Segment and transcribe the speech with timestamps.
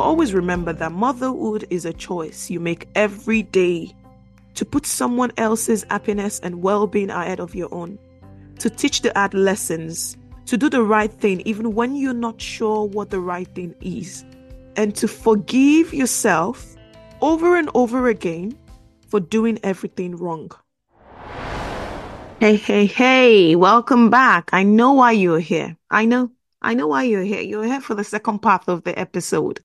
[0.00, 3.94] Always remember that motherhood is a choice you make every day
[4.54, 7.98] to put someone else's happiness and well being ahead of your own,
[8.58, 10.16] to teach the hard lessons,
[10.46, 14.24] to do the right thing even when you're not sure what the right thing is,
[14.76, 16.74] and to forgive yourself
[17.20, 18.58] over and over again
[19.08, 20.50] for doing everything wrong.
[22.40, 24.50] Hey, hey, hey, welcome back.
[24.52, 25.76] I know why you're here.
[25.90, 26.30] I know.
[26.62, 27.40] I know why you're here.
[27.40, 29.60] You're here for the second part of the episode.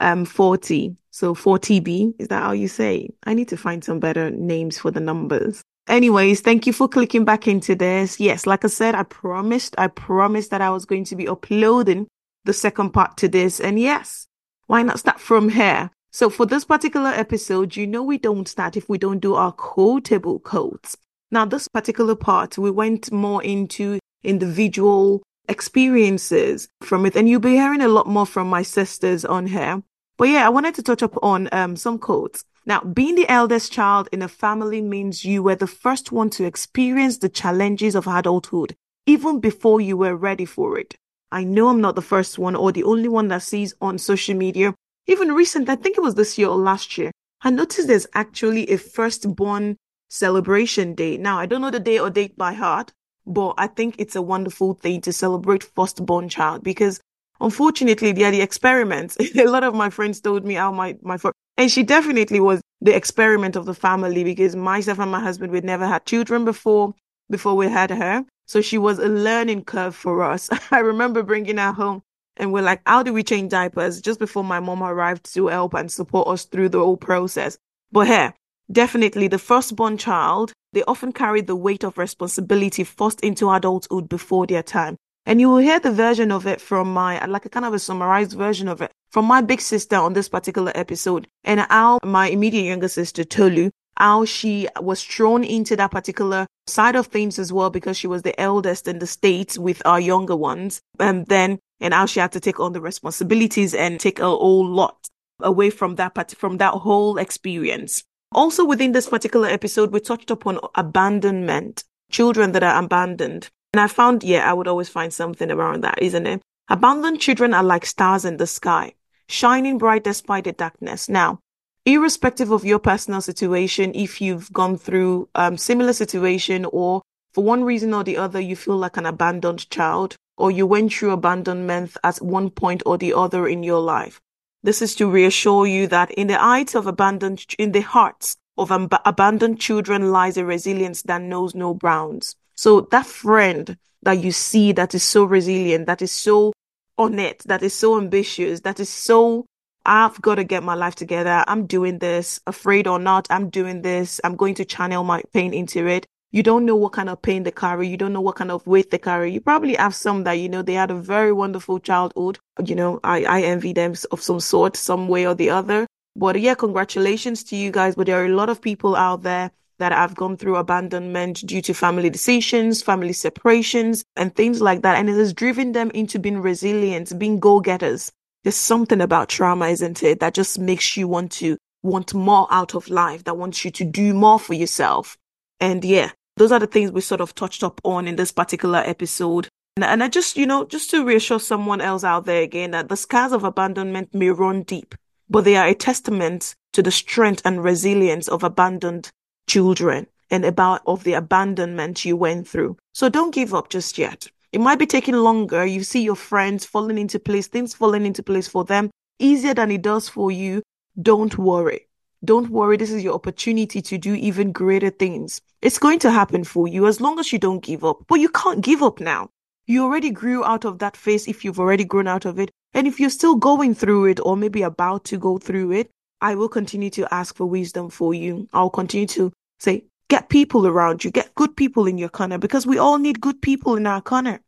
[0.00, 0.96] Um, 40.
[1.10, 3.08] So 40B, is that how you say?
[3.24, 5.62] I need to find some better names for the numbers.
[5.86, 8.18] Anyways, thank you for clicking back into this.
[8.18, 12.08] Yes, like I said, I promised, I promised that I was going to be uploading
[12.44, 13.60] the second part to this.
[13.60, 14.26] And yes,
[14.66, 15.90] why not start from here?
[16.10, 19.52] So for this particular episode, you know we don't start if we don't do our
[19.52, 20.96] quotable quotes.
[21.30, 27.56] Now, this particular part, we went more into individual experiences from it, and you'll be
[27.56, 29.82] hearing a lot more from my sisters on here.
[30.16, 32.44] But yeah, I wanted to touch up on um, some quotes.
[32.66, 36.44] Now, being the eldest child in a family means you were the first one to
[36.44, 38.74] experience the challenges of adulthood,
[39.06, 40.94] even before you were ready for it.
[41.30, 44.36] I know I'm not the first one or the only one that sees on social
[44.36, 44.74] media.
[45.06, 47.10] Even recent, I think it was this year or last year,
[47.42, 49.76] I noticed there's actually a firstborn
[50.08, 51.18] celebration day.
[51.18, 52.92] Now, I don't know the day or date by heart,
[53.26, 57.00] but I think it's a wonderful thing to celebrate firstborn child because
[57.40, 59.16] unfortunately they are the experiments.
[59.36, 61.18] a lot of my friends told me how my, my
[61.56, 65.64] and she definitely was the experiment of the family because myself and my husband, we'd
[65.64, 66.94] never had children before,
[67.30, 68.24] before we had her.
[68.46, 70.50] So she was a learning curve for us.
[70.70, 72.02] I remember bringing her home
[72.36, 74.00] and we're like, how do we change diapers?
[74.00, 77.56] Just before my mom arrived to help and support us through the whole process.
[77.92, 78.34] But here,
[78.72, 84.46] Definitely, the firstborn child, they often carry the weight of responsibility forced into adulthood before
[84.46, 84.96] their time.
[85.26, 87.78] And you will hear the version of it from my, like a kind of a
[87.78, 92.28] summarized version of it from my big sister on this particular episode and how my
[92.28, 97.52] immediate younger sister, Tolu, how she was thrown into that particular side of things as
[97.52, 100.80] well because she was the eldest in the states with our younger ones.
[100.98, 104.66] And then, and how she had to take on the responsibilities and take a whole
[104.66, 105.08] lot
[105.40, 108.04] away from that, part, from that whole experience.
[108.32, 113.48] Also within this particular episode, we touched upon abandonment, children that are abandoned.
[113.74, 116.40] And I found, yeah, I would always find something around that, isn't it?
[116.68, 118.94] Abandoned children are like stars in the sky,
[119.28, 121.08] shining bright despite the darkness.
[121.08, 121.40] Now,
[121.84, 127.02] irrespective of your personal situation, if you've gone through um, similar situation or
[127.32, 130.92] for one reason or the other, you feel like an abandoned child or you went
[130.92, 134.20] through abandonment at one point or the other in your life.
[134.62, 138.70] This is to reassure you that in the heights of abandoned, in the hearts of
[138.70, 142.36] ab- abandoned children lies a resilience that knows no bounds.
[142.56, 146.52] So that friend that you see that is so resilient, that is so
[146.98, 149.46] on it, that is so ambitious, that is so,
[149.84, 151.44] I've got to get my life together.
[151.48, 154.20] I'm doing this, afraid or not, I'm doing this.
[154.22, 157.44] I'm going to channel my pain into it you don't know what kind of pain
[157.44, 157.86] they carry.
[157.86, 159.32] You don't know what kind of weight they carry.
[159.32, 162.40] You probably have some that, you know, they had a very wonderful childhood.
[162.66, 165.86] You know, I, I envy them of some sort, some way or the other.
[166.16, 167.94] But yeah, congratulations to you guys.
[167.94, 171.62] But there are a lot of people out there that I've gone through abandonment due
[171.62, 174.98] to family decisions, family separations, and things like that.
[174.98, 178.12] And it has driven them into being resilient, being go getters.
[178.42, 180.20] There's something about trauma, isn't it?
[180.20, 183.84] That just makes you want to want more out of life, that wants you to
[183.84, 185.16] do more for yourself.
[185.60, 188.78] And yeah, those are the things we sort of touched up on in this particular
[188.78, 189.48] episode.
[189.76, 192.88] And, and I just, you know, just to reassure someone else out there again that
[192.88, 194.94] the scars of abandonment may run deep,
[195.28, 199.10] but they are a testament to the strength and resilience of abandoned
[199.46, 202.76] children and about of the abandonment you went through.
[202.92, 204.26] So don't give up just yet.
[204.52, 205.64] It might be taking longer.
[205.66, 209.70] You see your friends falling into place, things falling into place for them easier than
[209.70, 210.62] it does for you.
[211.00, 211.88] Don't worry.
[212.24, 215.42] Don't worry, this is your opportunity to do even greater things.
[215.60, 218.06] It's going to happen for you as long as you don't give up.
[218.08, 219.28] But you can't give up now.
[219.66, 222.50] You already grew out of that phase if you've already grown out of it.
[222.72, 225.90] And if you're still going through it or maybe about to go through it,
[226.20, 228.48] I will continue to ask for wisdom for you.
[228.52, 232.66] I'll continue to say, get people around you, get good people in your corner because
[232.66, 234.40] we all need good people in our corner.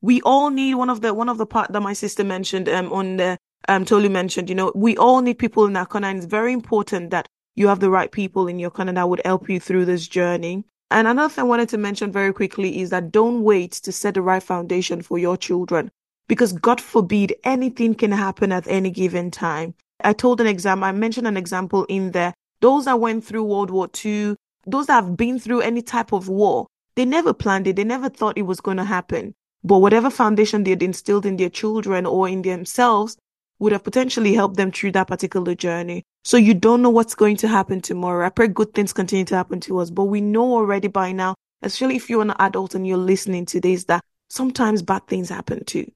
[0.00, 2.92] We all need one of the one of the part that my sister mentioned um
[2.92, 3.38] on the
[3.68, 6.52] um, Tolu mentioned, you know, we all need people in our corner, and it's very
[6.52, 7.26] important that
[7.56, 10.64] you have the right people in your corner that would help you through this journey.
[10.90, 14.14] And another thing I wanted to mention very quickly is that don't wait to set
[14.14, 15.90] the right foundation for your children
[16.28, 19.74] because God forbid anything can happen at any given time.
[20.02, 22.34] I told an example, I mentioned an example in there.
[22.60, 24.36] Those that went through World War II,
[24.66, 27.76] those that have been through any type of war, they never planned it.
[27.76, 29.34] They never thought it was going to happen.
[29.62, 33.16] But whatever foundation they had instilled in their children or in themselves,
[33.58, 36.04] would have potentially helped them through that particular journey.
[36.24, 38.26] So you don't know what's going to happen tomorrow.
[38.26, 41.34] I pray good things continue to happen to us, but we know already by now,
[41.62, 45.64] especially if you're an adult and you're listening to this, that sometimes bad things happen
[45.64, 45.90] too.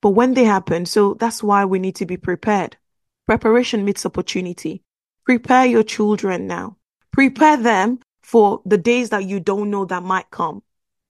[0.00, 2.76] But when they happen, so that's why we need to be prepared.
[3.28, 4.82] Preparation meets opportunity.
[5.26, 6.78] Prepare your children now.
[7.12, 10.62] Prepare them for the days that you don't know that might come.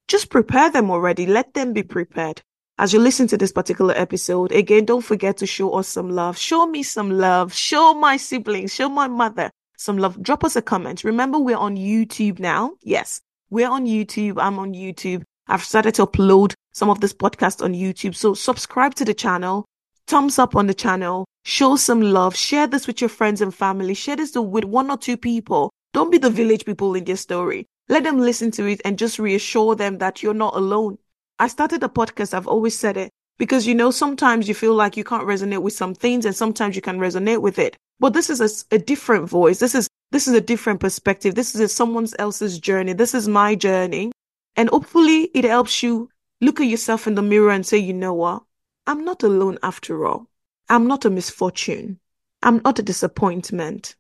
[0.09, 1.27] Just prepare them already.
[1.27, 2.43] Let them be prepared.
[2.77, 6.37] As you listen to this particular episode, again, don't forget to show us some love.
[6.37, 7.55] Show me some love.
[7.55, 10.21] Show my siblings, show my mother some love.
[10.21, 11.05] Drop us a comment.
[11.05, 12.73] Remember, we're on YouTube now.
[12.83, 14.43] Yes, we're on YouTube.
[14.43, 15.23] I'm on YouTube.
[15.47, 18.17] I've started to upload some of this podcast on YouTube.
[18.17, 19.67] So subscribe to the channel,
[20.09, 23.95] thumbs up on the channel, show some love, share this with your friends and family,
[23.95, 25.71] share this with one or two people.
[25.95, 27.65] Don't be the village people in your story.
[27.89, 30.99] Let them listen to it and just reassure them that you're not alone.
[31.39, 32.35] I started a podcast.
[32.35, 35.73] I've always said it because, you know, sometimes you feel like you can't resonate with
[35.73, 37.79] some things and sometimes you can resonate with it.
[37.99, 39.59] But this is a, a different voice.
[39.59, 41.35] This is, this is a different perspective.
[41.35, 42.93] This is a, someone else's journey.
[42.93, 44.13] This is my journey.
[44.55, 46.11] And hopefully it helps you
[46.43, 48.43] look at yourself in the mirror and say, you know what?
[48.87, 50.28] I'm not alone after all.
[50.69, 51.99] I'm not a misfortune.
[52.43, 53.97] I'm not a disappointment.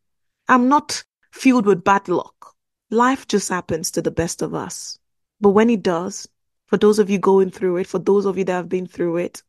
[0.48, 2.54] I'm not filled with bad luck.
[2.90, 4.98] Life just happens to the best of us.
[5.40, 6.28] But when it does,
[6.66, 9.16] for those of you going through it, for those of you that have been through
[9.18, 9.42] it,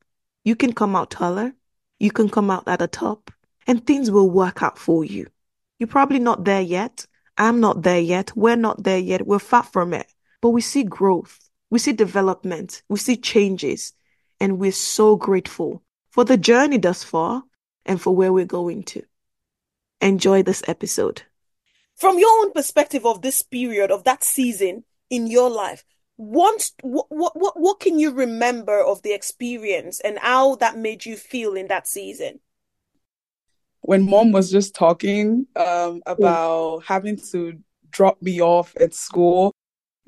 [0.44, 1.54] you can come out taller.
[2.00, 3.32] You can come out at the top
[3.68, 5.28] and things will work out for you.
[5.78, 7.06] You're probably not there yet.
[7.38, 8.36] I'm not there yet.
[8.36, 9.28] We're not there yet.
[9.28, 10.14] We're far from it.
[10.42, 11.50] But we see growth.
[11.70, 13.94] We see development, we see changes,
[14.40, 17.44] and we're so grateful for the journey thus far
[17.86, 19.04] and for where we're going to.
[20.02, 21.24] Enjoy this episode.
[21.96, 25.84] From your own perspective of this period, of that season in your life,
[26.16, 31.16] what, what, what, what can you remember of the experience and how that made you
[31.18, 32.40] feel in that season?
[33.82, 37.60] When mom was just talking um, about having to
[37.92, 39.54] drop me off at school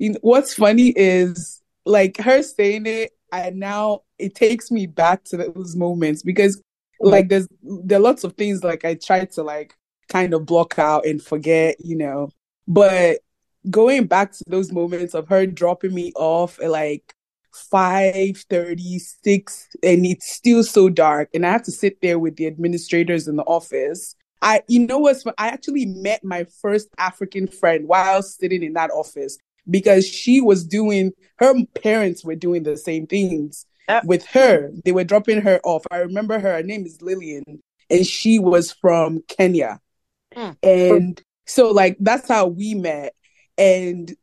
[0.02, 5.24] you know, what's funny is like her saying it, i now it takes me back
[5.24, 7.10] to those moments because mm.
[7.10, 9.74] like there's there are lots of things like I try to like
[10.08, 12.30] kind of block out and forget, you know.
[12.68, 13.18] But
[13.70, 17.14] going back to those moments of her dropping me off at like
[17.52, 22.36] five thirty six, and it's still so dark and I have to sit there with
[22.36, 24.14] the administrators in the office.
[24.40, 28.90] I you know what's I actually met my first African friend while sitting in that
[28.90, 29.38] office
[29.70, 34.04] because she was doing her parents were doing the same things yep.
[34.04, 34.70] with her.
[34.84, 35.84] They were dropping her off.
[35.90, 39.80] I remember her, her name is Lillian, and she was from Kenya.
[40.34, 40.56] Mm.
[40.62, 43.14] And so like that's how we met.
[43.58, 44.14] And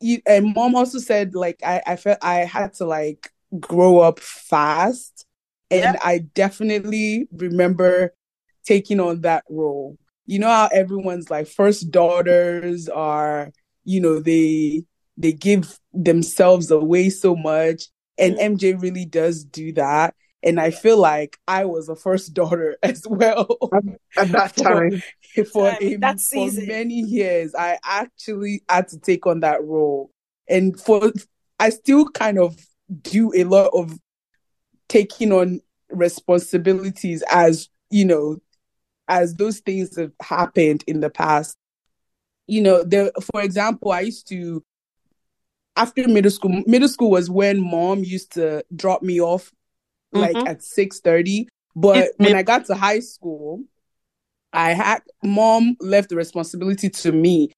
[0.00, 4.20] you, and mom also said like I, I felt I had to like grow up
[4.20, 5.26] fast.
[5.72, 6.00] And yep.
[6.04, 8.12] I definitely remember
[8.64, 9.96] taking on that role.
[10.26, 13.52] You know how everyone's like first daughters are
[13.84, 14.84] you know they
[15.16, 17.84] they give themselves away so much
[18.20, 20.14] and mj really does do that.
[20.42, 23.58] And i feel like i was a first daughter as well.
[24.16, 25.02] At that time.
[25.34, 30.10] for, for, a, that for many years i actually had to take on that role.
[30.48, 31.12] And for
[31.58, 32.56] i still kind of
[33.02, 33.98] do a lot of
[34.88, 38.38] taking on responsibilities as you know
[39.10, 41.56] as those things have happened in the past.
[42.46, 44.64] You know, there for example, I used to
[45.80, 49.50] after middle school, middle school was when mom used to drop me off
[50.12, 50.46] like mm-hmm.
[50.46, 51.48] at 6 30.
[51.74, 53.64] But when I got to high school,
[54.52, 57.52] I had mom left the responsibility to me,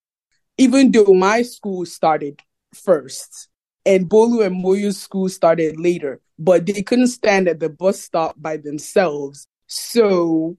[0.59, 2.41] even though my school started
[2.75, 3.49] first
[3.85, 8.41] and Bolu and Moyo's school started later, but they couldn't stand at the bus stop
[8.41, 9.47] by themselves.
[9.67, 10.57] So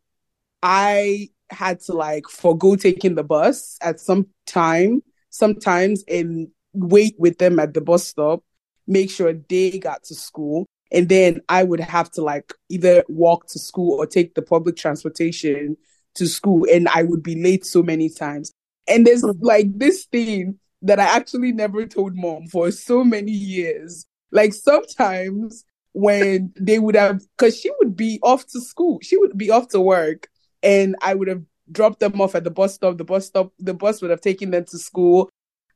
[0.62, 7.38] I had to like forego taking the bus at some time, sometimes and wait with
[7.38, 8.44] them at the bus stop,
[8.88, 10.66] make sure they got to school.
[10.92, 14.76] And then I would have to like either walk to school or take the public
[14.76, 15.78] transportation
[16.16, 16.68] to school.
[16.72, 18.52] And I would be late so many times.
[18.88, 19.36] And there's mm.
[19.42, 24.06] like this thing that I actually never told mom for so many years.
[24.32, 29.38] Like sometimes when they would have, because she would be off to school, she would
[29.38, 30.28] be off to work
[30.62, 32.98] and I would have dropped them off at the bus stop.
[32.98, 35.30] The bus stop, the bus would have taken them to school.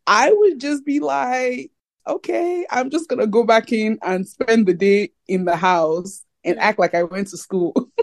[0.07, 1.71] I would just be like,
[2.07, 6.57] okay, I'm just gonna go back in and spend the day in the house and
[6.59, 7.73] act like I went to school.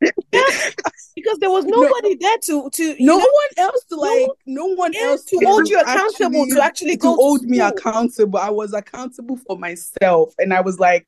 [0.00, 4.64] because there was nobody no, there to to no know, one else to like no,
[4.64, 8.48] no one else to hold you accountable actually, to actually to hold me accountable i
[8.48, 11.06] was accountable for myself and i was like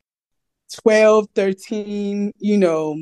[0.82, 2.98] 12 13 you know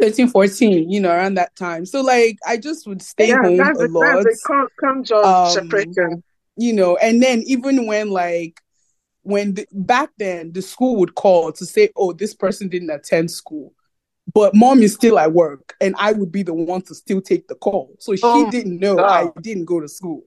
[0.00, 1.86] 13, 14, you know, around that time.
[1.86, 4.24] So like I just would stay yeah, home that's a, lot.
[4.24, 6.22] That's a come, come job um, separation.
[6.56, 8.60] You know, and then even when like
[9.22, 13.30] when the, back then the school would call to say, oh, this person didn't attend
[13.30, 13.74] school,
[14.32, 17.48] but mom is still at work, and I would be the one to still take
[17.48, 17.94] the call.
[17.98, 20.24] So she oh, didn't know I didn't go to school.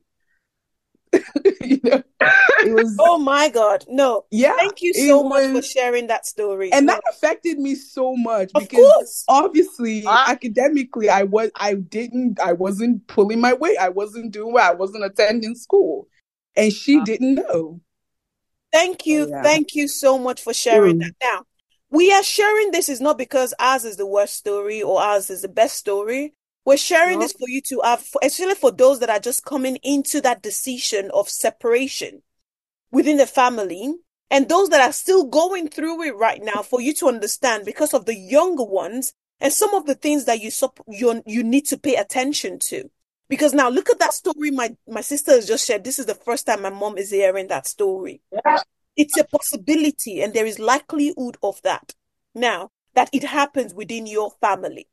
[1.62, 2.96] you know, it was.
[3.00, 3.86] Oh my God!
[3.88, 4.26] No.
[4.32, 4.56] Yeah.
[4.58, 6.72] Thank you so much for sharing that story.
[6.72, 9.26] And that affected me so much of because course.
[9.28, 13.78] obviously, academically, I was I didn't I wasn't pulling my weight.
[13.80, 14.70] I wasn't doing well.
[14.70, 16.08] I wasn't attending school,
[16.60, 17.82] and she uh, didn't know.
[18.72, 19.44] Thank you, oh, yeah.
[19.44, 21.04] thank you so much for sharing mm.
[21.04, 21.14] that.
[21.24, 21.44] Now,
[21.90, 25.42] we are sharing this is not because ours is the worst story or ours is
[25.42, 26.34] the best story.
[26.66, 30.22] We're sharing this for you to have, especially for those that are just coming into
[30.22, 32.22] that decision of separation
[32.92, 33.92] within the family,
[34.30, 37.96] and those that are still going through it right now, for you to understand because
[37.96, 40.52] of the younger ones and some of the things that you
[40.88, 42.90] you you need to pay attention to.
[43.30, 45.84] Because now look at that story my my sister has just shared.
[45.84, 48.22] This is the first time my mom is hearing that story.
[48.32, 48.62] Yeah.
[48.96, 51.94] It's a possibility, and there is likelihood of that.
[52.36, 54.88] Now that it happens within your family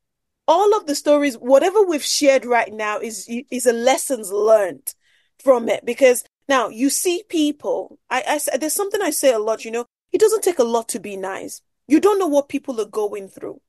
[0.47, 4.93] all of the stories, whatever we've shared right now is is a lessons learned
[5.37, 5.85] from it.
[5.85, 7.99] Because now you see people.
[8.09, 9.65] I, I there's something I say a lot.
[9.65, 11.61] You know, it doesn't take a lot to be nice.
[11.87, 13.61] You don't know what people are going through.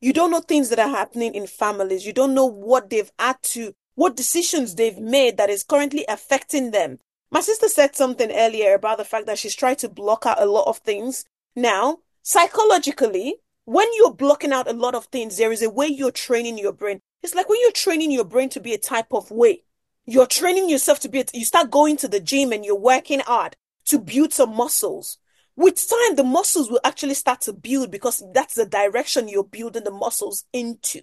[0.00, 2.06] You don't know things that are happening in families.
[2.06, 6.70] You don't know what they've had to, what decisions they've made that is currently affecting
[6.70, 7.00] them.
[7.32, 10.46] My sister said something earlier about the fact that she's tried to block out a
[10.46, 11.24] lot of things.
[11.56, 16.12] Now, psychologically, when you're blocking out a lot of things, there is a way you're
[16.12, 17.00] training your brain.
[17.24, 19.64] It's like when you're training your brain to be a type of way.
[20.06, 23.18] You're training yourself to be, a, you start going to the gym and you're working
[23.18, 25.18] hard to build some muscles.
[25.56, 29.82] With time, the muscles will actually start to build because that's the direction you're building
[29.82, 31.00] the muscles into.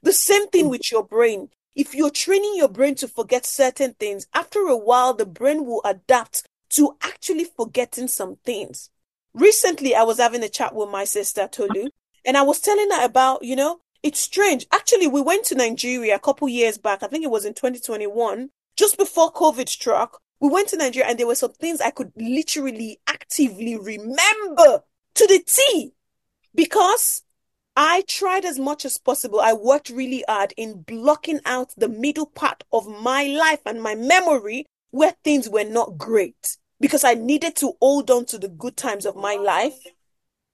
[0.00, 0.70] The same thing mm.
[0.70, 1.48] with your brain.
[1.74, 5.82] If you're training your brain to forget certain things, after a while, the brain will
[5.84, 8.90] adapt to actually forgetting some things.
[9.34, 11.90] Recently, I was having a chat with my sister Tolu,
[12.24, 14.66] and I was telling her about, you know, it's strange.
[14.72, 17.02] Actually, we went to Nigeria a couple years back.
[17.02, 20.20] I think it was in 2021, just before COVID struck.
[20.40, 24.82] We went to Nigeria, and there were some things I could literally actively remember
[25.14, 25.92] to the T
[26.54, 27.22] because
[27.82, 29.40] I tried as much as possible.
[29.40, 33.94] I worked really hard in blocking out the middle part of my life and my
[33.94, 38.76] memory where things were not great because I needed to hold on to the good
[38.76, 39.78] times of my life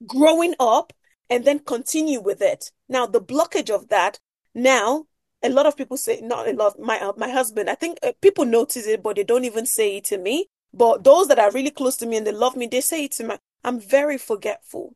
[0.07, 0.93] growing up
[1.29, 2.71] and then continue with it.
[2.89, 4.21] Now, the blockage of that,
[4.55, 5.07] now,
[5.43, 8.13] a lot of people say, not a lot, my, uh, my husband, I think uh,
[8.23, 10.47] people notice it, but they don't even say it to me.
[10.73, 13.13] But those that are really close to me and they love me, they say it
[13.15, 13.35] to me.
[13.65, 14.95] I'm very forgetful.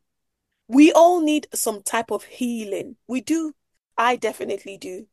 [0.71, 2.95] We all need some type of healing.
[3.05, 3.53] We do.
[3.97, 5.05] I definitely do.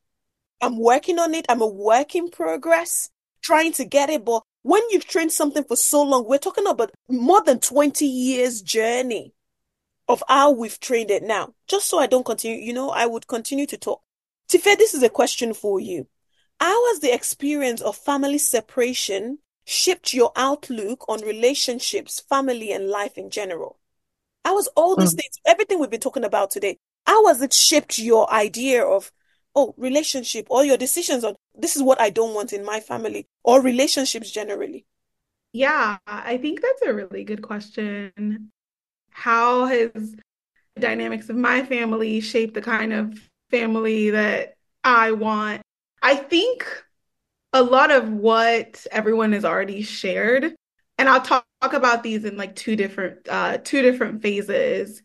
[0.61, 1.47] I'm working on it.
[1.49, 3.11] I'm a work in progress,
[3.43, 6.93] trying to get it, but when you've trained something for so long, we're talking about
[7.09, 9.35] more than 20 years journey
[10.07, 11.55] of how we've trained it now.
[11.67, 14.01] Just so I don't continue, you know, I would continue to talk.
[14.49, 16.07] Tife, this is a question for you.
[16.61, 23.19] How has the experience of family separation shaped your outlook on relationships, family, and life
[23.19, 23.81] in general?
[24.49, 25.19] How has all these mm.
[25.19, 29.13] things, everything we've been talking about today, how has it shaped your idea of
[29.55, 33.27] oh, relationship or your decisions on this is what I don't want in my family
[33.45, 34.87] or relationships generally?
[35.53, 38.51] Yeah, I think that's a really good question.
[39.11, 45.61] How has the dynamics of my family shaped the kind of family that I want?
[46.01, 46.67] I think
[47.53, 50.55] a lot of what everyone has already shared,
[50.99, 55.03] and I'll talk, talk about these in like two different uh, two different phases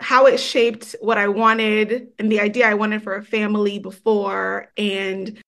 [0.00, 4.70] how it shaped what I wanted and the idea I wanted for a family before
[4.76, 5.40] and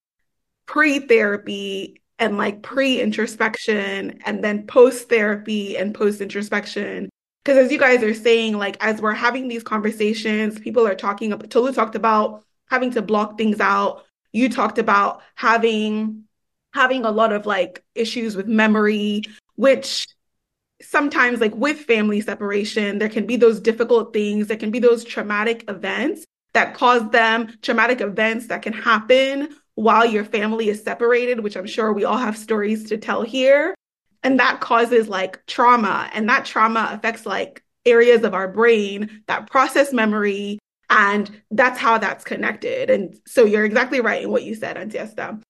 [0.66, 7.08] pre therapy and like pre introspection and then post therapy and post introspection.
[7.44, 11.30] Because as you guys are saying, like as we're having these conversations, people are talking
[11.30, 14.04] Tolu talked about having to block things out.
[14.32, 16.24] You talked about having
[16.74, 19.22] having a lot of like issues with memory,
[19.60, 20.06] which
[20.82, 25.04] sometimes like with family separation there can be those difficult things there can be those
[25.04, 26.24] traumatic events
[26.54, 31.66] that cause them traumatic events that can happen while your family is separated which i'm
[31.66, 33.74] sure we all have stories to tell here.
[34.22, 36.10] And that causes like trauma.
[36.12, 40.58] And that trauma affects like areas of our brain that process memory
[40.90, 42.90] and that's how that's connected.
[42.90, 45.40] And so you're exactly right in what you said Antiesta.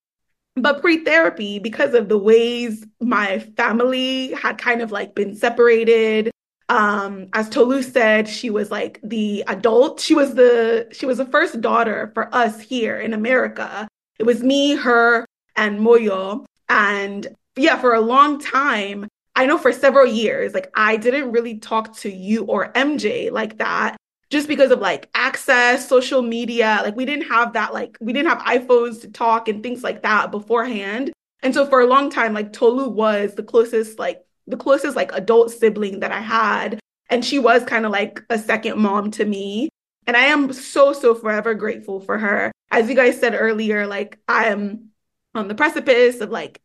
[0.55, 6.31] But pre therapy, because of the ways my family had kind of like been separated,
[6.69, 9.99] Um, as Tolu said, she was like the adult.
[9.99, 13.87] She was the she was the first daughter for us here in America.
[14.19, 16.45] It was me, her, and Moyo.
[16.69, 17.27] And
[17.57, 21.95] yeah, for a long time, I know for several years, like I didn't really talk
[21.97, 23.97] to you or MJ like that
[24.31, 26.79] just because of like access, social media.
[26.83, 30.01] Like we didn't have that, like we didn't have iPhones to talk and things like
[30.03, 31.11] that beforehand.
[31.43, 35.11] And so for a long time, like Tolu was the closest, like the closest like
[35.13, 36.79] adult sibling that I had.
[37.09, 39.67] And she was kind of like a second mom to me.
[40.07, 42.53] And I am so, so forever grateful for her.
[42.71, 44.91] As you guys said earlier, like I am
[45.35, 46.61] on the precipice of like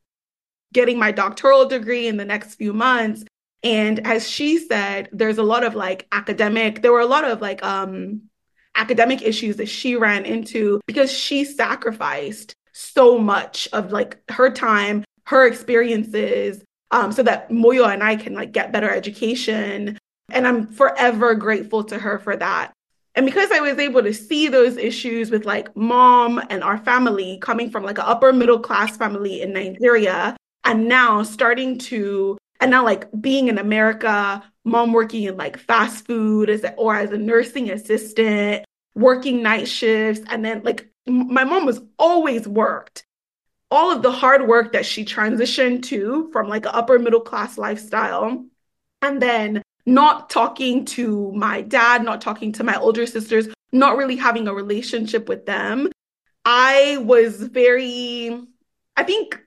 [0.72, 3.24] getting my doctoral degree in the next few months.
[3.62, 7.40] And as she said, there's a lot of like academic, there were a lot of
[7.40, 8.22] like um
[8.76, 15.02] academic issues that she ran into because she sacrificed so much of like her time,
[15.26, 19.98] her experiences, um, so that Moyo and I can like get better education.
[20.30, 22.72] And I'm forever grateful to her for that.
[23.14, 27.38] And because I was able to see those issues with like mom and our family
[27.40, 32.70] coming from like an upper middle class family in Nigeria, and now starting to and
[32.70, 37.10] now like being in America, mom working in like fast food as a, or as
[37.10, 43.04] a nursing assistant, working night shifts, and then like my mom was always worked.
[43.70, 47.58] All of the hard work that she transitioned to from like an upper middle class
[47.58, 48.44] lifestyle,
[49.02, 54.16] and then not talking to my dad, not talking to my older sisters, not really
[54.16, 55.90] having a relationship with them.
[56.44, 58.46] I was very,
[58.96, 59.40] I think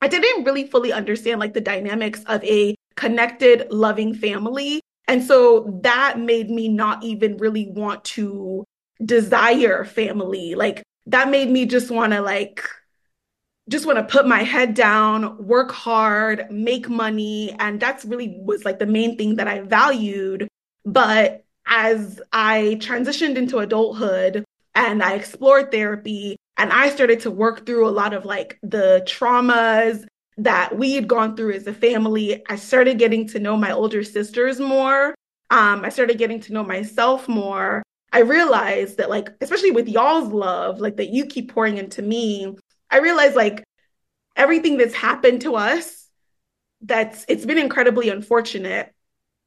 [0.00, 4.80] I didn't really fully understand like the dynamics of a connected, loving family.
[5.06, 8.64] And so that made me not even really want to
[9.04, 10.54] desire family.
[10.54, 12.62] Like that made me just want to like
[13.68, 18.64] just want to put my head down, work hard, make money, and that's really was
[18.64, 20.48] like the main thing that I valued.
[20.84, 27.64] But as I transitioned into adulthood and I explored therapy, and I started to work
[27.64, 30.04] through a lot of like the traumas
[30.36, 32.42] that we had gone through as a family.
[32.50, 35.14] I started getting to know my older sisters more.
[35.48, 37.82] Um, I started getting to know myself more.
[38.12, 42.54] I realized that, like, especially with y'all's love, like that you keep pouring into me,
[42.90, 43.64] I realized like
[44.36, 46.08] everything that's happened to us,
[46.82, 48.92] that's it's been incredibly unfortunate,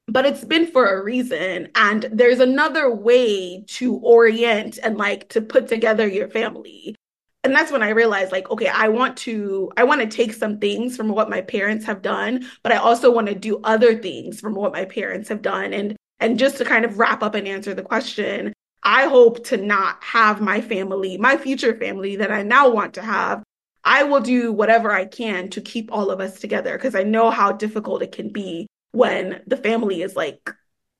[0.08, 1.68] but it's been for a reason.
[1.76, 6.96] And there's another way to orient and like to put together your family
[7.44, 10.58] and that's when I realized like okay I want to I want to take some
[10.58, 14.40] things from what my parents have done but I also want to do other things
[14.40, 15.72] from what my parents have done.
[15.72, 18.52] And and just to kind of wrap up and answer the question
[18.82, 23.02] I hope to not have my family my future family that I now want to
[23.02, 23.42] have.
[23.86, 27.28] I will do whatever I can to keep all of us together because I know
[27.28, 30.50] how difficult it can be when the family is like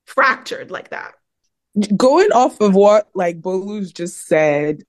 [0.04, 1.14] fractured like that.
[1.96, 4.82] Going off of what like Bolu's just said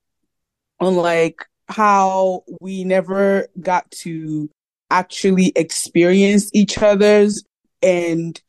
[0.79, 4.49] on like how we never got to
[4.91, 7.43] actually experience each other's.
[7.81, 8.39] And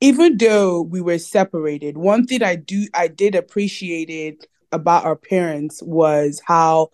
[0.00, 5.16] even though we were separated one thing i do i did appreciate it about our
[5.16, 6.90] parents was how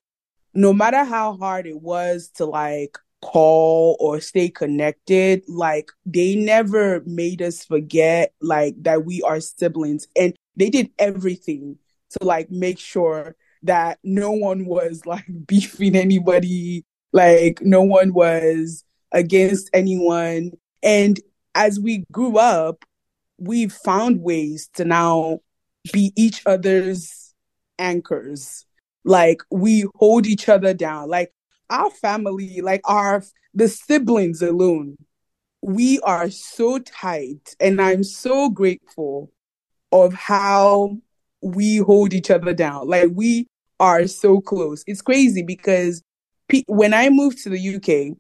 [0.54, 7.02] no matter how hard it was to like call or stay connected like they never
[7.04, 10.06] made us forget like that we are siblings.
[10.16, 11.78] And they did everything
[12.10, 18.84] to like make sure that no one was like beefing anybody, like no one was
[19.12, 20.52] against anyone.
[20.82, 21.20] And
[21.54, 22.84] as we grew up,
[23.38, 25.40] we found ways to now
[25.92, 27.34] be each other's
[27.78, 28.66] anchors.
[29.04, 31.08] Like we hold each other down.
[31.08, 31.32] Like
[31.70, 34.96] our family, like our the siblings alone,
[35.62, 37.56] we are so tight.
[37.58, 39.32] And I'm so grateful
[39.90, 40.98] of how
[41.42, 42.88] we hold each other down.
[42.88, 43.46] Like we
[43.78, 44.84] are so close.
[44.86, 46.02] It's crazy because
[46.48, 48.16] pe- when I moved to the UK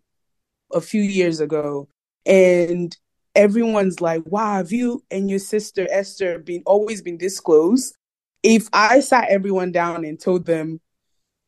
[0.72, 1.88] a few years ago,
[2.26, 2.96] and
[3.34, 7.92] everyone's like, "Wow, have you and your sister Esther been always been this close?"
[8.42, 10.80] If I sat everyone down and told them,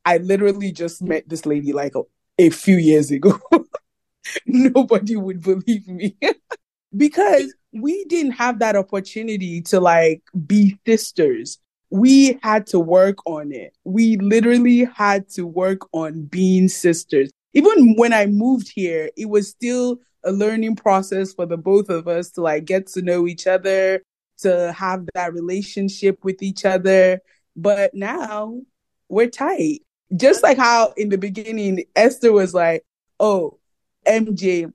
[0.04, 2.02] I literally just met this lady like a,
[2.38, 3.38] a few years ago,
[4.46, 6.16] nobody would believe me
[6.96, 11.58] because we didn't have that opportunity to like be sisters
[11.92, 13.76] we had to work on it.
[13.84, 17.30] We literally had to work on being sisters.
[17.52, 22.08] Even when I moved here, it was still a learning process for the both of
[22.08, 24.02] us to like get to know each other,
[24.38, 27.20] to have that relationship with each other.
[27.56, 28.62] But now
[29.10, 29.82] we're tight.
[30.16, 32.86] Just like how in the beginning, Esther was like,
[33.20, 33.58] oh,
[34.06, 34.72] MJ,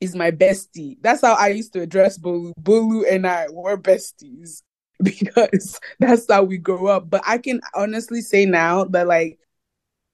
[0.00, 0.96] is my bestie.
[1.00, 2.52] That's how I used to address Bolu.
[2.60, 4.62] Bolu and I were besties
[5.02, 7.10] because that's how we grew up.
[7.10, 9.38] But I can honestly say now that like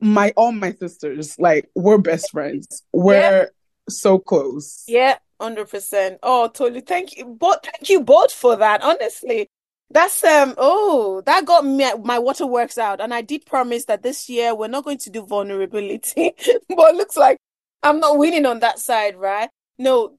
[0.00, 2.82] my all my sisters, like we're best friends.
[2.92, 3.44] We're yeah.
[3.88, 4.84] so close.
[4.86, 6.18] Yeah, hundred percent.
[6.22, 6.80] Oh, totally.
[6.80, 7.58] Thank you, both.
[7.64, 8.82] Thank you both for that.
[8.82, 9.48] Honestly,
[9.90, 10.54] that's um.
[10.58, 14.68] Oh, that got me my waterworks out, and I did promise that this year we're
[14.68, 16.32] not going to do vulnerability,
[16.68, 17.38] but looks like
[17.82, 19.48] I'm not winning on that side, right?
[19.78, 20.18] No,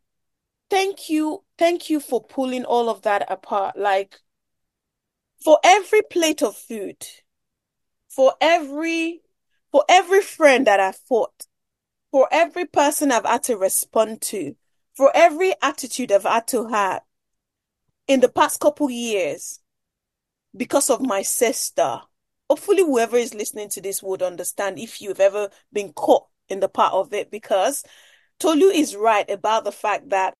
[0.69, 3.77] thank you, thank you for pulling all of that apart.
[3.77, 4.21] Like
[5.43, 7.05] for every plate of food,
[8.09, 9.21] for every
[9.71, 11.47] for every friend that I fought,
[12.11, 14.55] for every person I've had to respond to,
[14.95, 17.03] for every attitude I've had to have
[18.07, 19.59] in the past couple years
[20.55, 22.01] because of my sister.
[22.49, 26.69] Hopefully, whoever is listening to this would understand if you've ever been caught in the
[26.69, 27.83] part of it because
[28.39, 30.33] Tolu is right about the fact that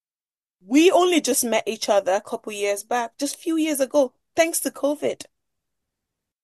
[0.66, 4.14] we only just met each other a couple years back, just a few years ago,
[4.36, 5.26] thanks to COVID.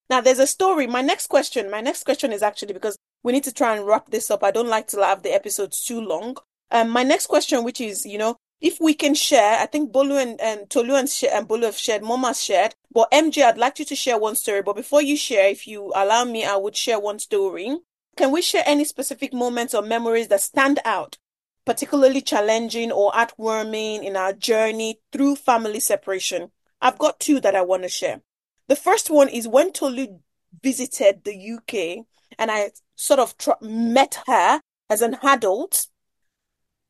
[0.10, 0.88] Now, there's a story.
[0.88, 4.12] My next question, my next question is actually because we need to try and wrap
[4.12, 4.44] this up.
[4.44, 6.38] I don't like to have the episodes too long.
[6.70, 10.22] Um, my next question, which is, you know, if we can share, I think Bolu
[10.22, 13.80] and, and Tolu and, sh- and Bolu have shared, Mama's shared, but MJ, I'd like
[13.80, 14.62] you to share one story.
[14.62, 17.78] But before you share, if you allow me, I would share one story.
[18.16, 21.18] Can we share any specific moments or memories that stand out,
[21.72, 26.52] particularly challenging or heartwarming in our journey through family separation?
[26.82, 28.22] I've got two that I want to share.
[28.68, 30.20] The first one is when Tolu
[30.62, 32.06] visited the UK
[32.38, 35.88] and I sort of tr- met her as an adult.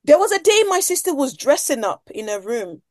[0.04, 2.82] There was a day my sister was dressing up in a room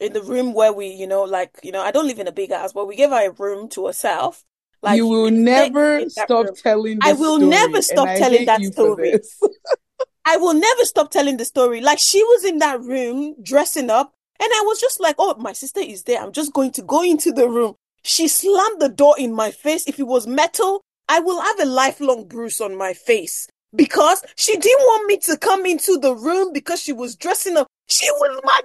[0.00, 2.32] in the room where we, you know, like, you know, I don't live in a
[2.32, 4.44] big house, but we gave her a room to herself.
[4.82, 6.54] Like you will never stop room.
[6.54, 6.98] telling.
[7.02, 9.14] I will story, never stop telling that story.
[10.26, 11.80] I will never stop telling the story.
[11.80, 15.52] Like she was in that room dressing up, and I was just like, "Oh, my
[15.52, 16.20] sister is there.
[16.20, 19.86] I'm just going to go into the room." She slammed the door in my face.
[19.86, 24.56] If it was metal, I will have a lifelong bruise on my face because she
[24.56, 27.66] didn't want me to come into the room because she was dressing up.
[27.88, 28.60] She was my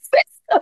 [0.00, 0.60] sister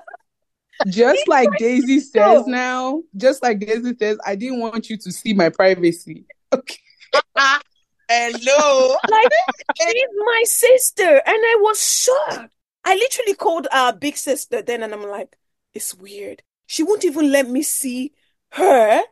[0.88, 5.32] just like Daisy says now, just like Daisy says, I didn't want you to see
[5.32, 6.24] my privacy.
[6.52, 6.78] Okay.
[8.08, 8.96] Hello.
[9.10, 9.30] Like
[9.80, 12.54] eh, she's my sister, and I was shocked.
[12.84, 15.36] I literally called our big sister then, and I'm like,
[15.74, 16.42] it's weird.
[16.66, 18.12] She won't even let me see
[18.52, 19.02] her,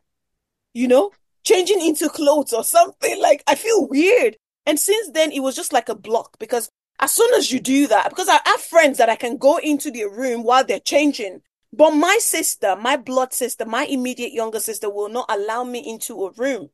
[0.75, 1.13] you know,
[1.45, 3.21] changing into clothes or something.
[3.23, 4.37] Like I feel weird.
[4.67, 7.87] And since then, it was just like a block because as soon as you do
[7.89, 11.43] that, because I have friends that I can go into their room while they're changing
[11.73, 16.25] but my sister, my blood sister, my immediate younger sister will not allow me into
[16.25, 16.71] a room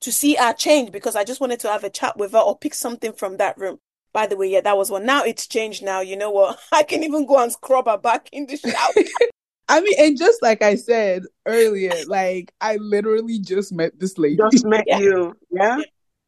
[0.00, 2.58] to see our change because I just wanted to have a chat with her or
[2.58, 3.78] pick something from that room.
[4.12, 5.04] By the way, yeah, that was one.
[5.04, 6.00] Now it's changed now.
[6.00, 6.58] You know what?
[6.72, 9.04] I can even go and scrub her back in the shower.
[9.68, 14.38] I mean, and just like I said earlier, like I literally just met this lady.
[14.52, 14.98] Just met yeah.
[14.98, 15.36] you.
[15.50, 15.80] Yeah.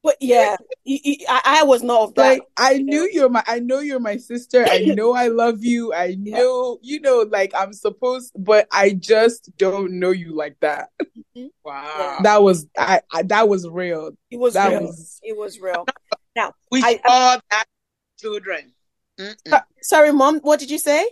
[0.02, 2.30] But yeah, I, I was not of that.
[2.30, 4.64] Like I knew you're my, I know you're my sister.
[4.68, 5.92] I know I love you.
[5.92, 6.94] I know, yeah.
[6.94, 10.90] you know, like I'm supposed, but I just don't know you like that.
[11.38, 11.46] Mm-hmm.
[11.64, 14.12] Wow, that was I, I, That was real.
[14.30, 14.82] It was that real.
[14.82, 15.20] Was...
[15.22, 15.86] It was real.
[16.36, 17.64] Now we I, all that
[18.16, 18.72] children.
[19.18, 20.38] Uh, sorry, mom.
[20.40, 21.04] What did you say?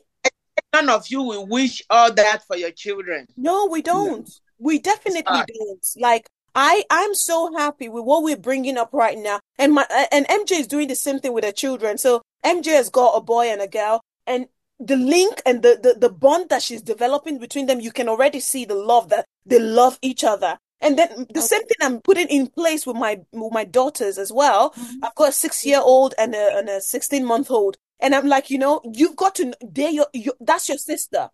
[0.72, 3.26] None of you will wish all that for your children.
[3.36, 4.20] No, we don't.
[4.20, 4.34] No.
[4.58, 5.86] We definitely don't.
[5.96, 10.26] Like I I'm so happy with what we're bringing up right now, and my and
[10.26, 11.98] MJ is doing the same thing with her children.
[11.98, 14.46] So MJ has got a boy and a girl, and
[14.78, 18.40] the link and the, the the bond that she's developing between them, you can already
[18.40, 20.58] see the love that they love each other.
[20.80, 24.30] And then the same thing I'm putting in place with my with my daughters as
[24.32, 24.70] well.
[24.72, 25.04] Mm-hmm.
[25.04, 28.26] I've got a six year old and a and a sixteen month old, and I'm
[28.26, 29.54] like, you know, you've got to.
[29.66, 31.30] They your, your that's your sister.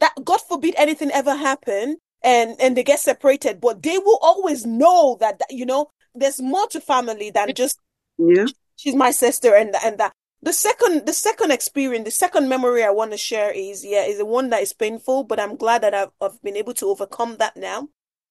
[0.00, 4.66] That God forbid anything ever happen, and and they get separated but they will always
[4.66, 7.78] know that you know there's more to family than just
[8.18, 8.46] yeah
[8.76, 12.90] she's my sister and and that the second the second experience the second memory i
[12.90, 15.94] want to share is yeah is the one that is painful but i'm glad that
[15.94, 17.88] I've, I've been able to overcome that now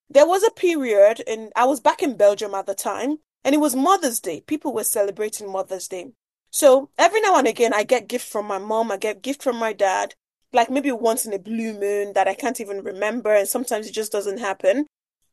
[0.10, 3.60] there was a period and i was back in belgium at the time and it
[3.60, 6.12] was mother's day people were celebrating mother's day
[6.50, 9.58] so every now and again i get gift from my mom i get gift from
[9.58, 10.14] my dad
[10.54, 13.94] like maybe once in a blue moon that I can't even remember, and sometimes it
[13.94, 14.88] just doesn't happen.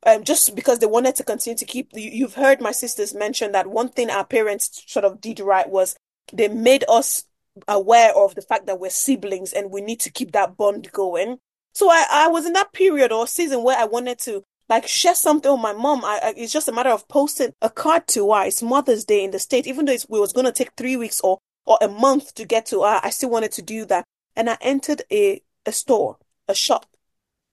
[0.06, 1.88] Um, just because they wanted to continue to keep.
[1.94, 5.96] You've heard my sisters mention that one thing our parents sort of did right was
[6.32, 7.24] they made us
[7.68, 11.38] aware of the fact that we're siblings and we need to keep that bond going.
[11.72, 15.14] So I, I was in that period or season where I wanted to like share
[15.14, 16.04] something with my mom.
[16.04, 18.44] I, I, it's just a matter of posting a card to her.
[18.44, 21.20] It's Mother's Day in the state, even though it was going to take three weeks
[21.20, 23.00] or or a month to get to her.
[23.02, 24.04] I still wanted to do that.
[24.37, 26.87] And I entered a, a store, a shop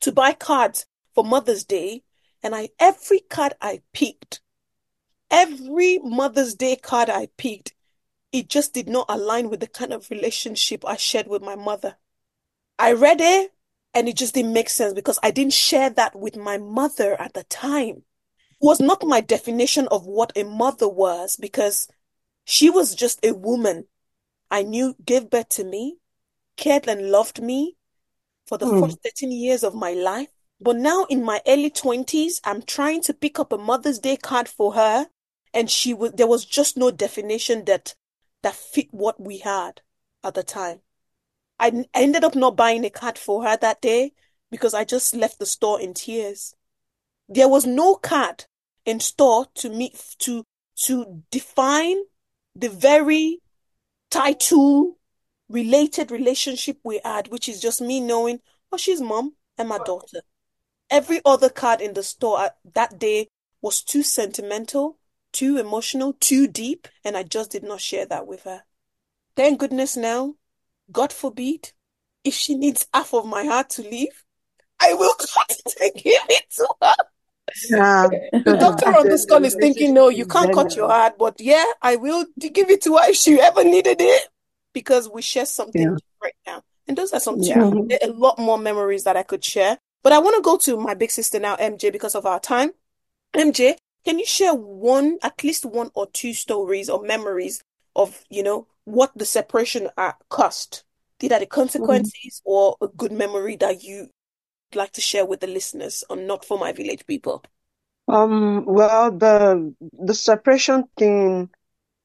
[0.01, 2.03] to buy cards for Mother's Day.
[2.43, 4.41] And I, every card I picked,
[5.29, 7.73] every Mother's Day card I picked,
[8.32, 11.98] it just did not align with the kind of relationship I shared with my mother.
[12.80, 13.52] I read it
[13.94, 17.34] and it just didn't make sense because I didn't share that with my mother at
[17.34, 18.04] the time.
[18.52, 21.88] It was not my definition of what a mother was because
[22.46, 23.86] she was just a woman
[24.50, 25.98] I knew gave birth to me,
[26.58, 27.78] cared and loved me
[28.46, 28.82] for the mm.
[28.82, 30.28] first 13 years of my life.
[30.60, 34.48] But now in my early 20s, I'm trying to pick up a Mother's Day card
[34.48, 35.08] for her
[35.54, 37.96] and she was there was just no definition that
[38.43, 39.82] that fit what we had
[40.23, 40.82] at the time.
[41.60, 44.13] I ended up not buying a card for her that day
[44.49, 46.56] because I just left the store in tears.
[47.30, 48.45] There was no card
[48.86, 50.43] in store to meet to
[50.84, 51.97] to define
[52.56, 53.39] the very
[54.10, 54.97] title
[55.49, 58.39] related relationship we had, which is just me knowing,
[58.71, 60.21] oh, she's mom and my daughter.
[60.89, 63.27] Every other card in the store that day
[63.62, 64.97] was too sentimental
[65.32, 68.63] too emotional, too deep, and I just did not share that with her.
[69.36, 70.36] Thank goodness now,
[70.91, 71.72] God forbid,
[72.24, 74.24] if she needs half of my heart to leave,
[74.80, 76.94] I will cut it and give it to her.
[77.70, 78.08] Yeah.
[78.32, 81.65] The doctor on this call is thinking, no, you can't cut your heart, but yeah,
[81.82, 84.28] I will give it to her if she ever needed it
[84.74, 85.98] because we share something yeah.
[86.22, 86.63] right now.
[86.88, 87.58] And those are some yeah.
[87.58, 88.10] Mm-hmm.
[88.10, 89.78] a lot more memories that I could share.
[90.04, 92.72] But I want to go to my big sister now, MJ, because of our time.
[93.36, 97.63] MJ, can you share one, at least one or two stories or memories
[97.95, 99.89] of, you know, what the separation
[100.29, 100.83] cost?
[101.19, 102.51] Did that the consequences mm-hmm.
[102.51, 104.09] or a good memory that you
[104.73, 107.43] like to share with the listeners on Not For My Village people?
[108.07, 111.49] Um, well, the the separation thing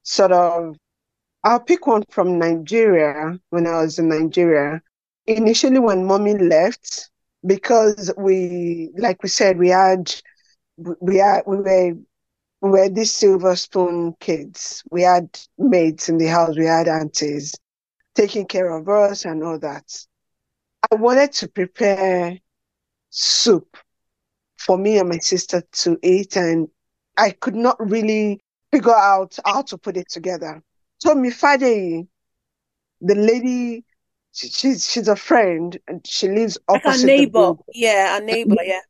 [0.02, 0.76] sort of
[1.42, 4.82] I'll pick one from Nigeria when I was in Nigeria.
[5.26, 7.10] Initially when mommy left,
[7.44, 10.14] because we like we said, we had
[10.76, 11.92] we are we were
[12.62, 14.82] we were these silver spoon kids.
[14.90, 17.54] We had maids in the house, we had aunties
[18.14, 20.06] taking care of us and all that.
[20.90, 22.38] I wanted to prepare
[23.10, 23.76] soup
[24.58, 26.68] for me and my sister to eat, and
[27.16, 28.40] I could not really
[28.72, 30.62] figure out how to put it together.
[30.98, 32.06] So Mifade,
[33.00, 33.84] the lady,
[34.32, 36.88] she, she's she's a friend, and she lives opposite.
[36.88, 38.80] Like a neighbor, yeah, a neighbor, yeah.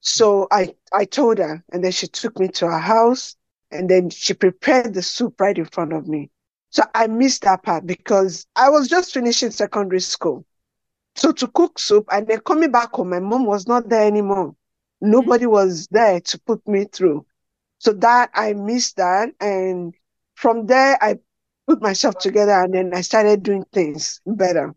[0.00, 3.36] So I, I told her, and then she took me to her house,
[3.70, 6.30] and then she prepared the soup right in front of me.
[6.70, 10.44] So I missed that part because I was just finishing secondary school.
[11.14, 14.54] So to cook soup and then coming back home, my mom was not there anymore.
[15.00, 17.26] Nobody was there to put me through.
[17.78, 19.30] So that I missed that.
[19.40, 19.94] And
[20.34, 21.16] from there, I
[21.66, 24.74] put myself together and then I started doing things better.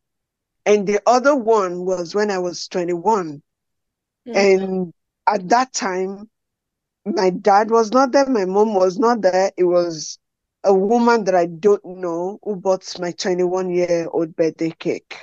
[0.66, 3.42] And the other one was when I was 21.
[4.28, 4.38] Mm-hmm.
[4.38, 4.94] And
[5.30, 6.30] at that time,
[7.06, 9.52] my dad was not there, my mom was not there.
[9.58, 10.18] It was
[10.64, 15.16] a woman that I don't know who bought my 21 year old birthday cake.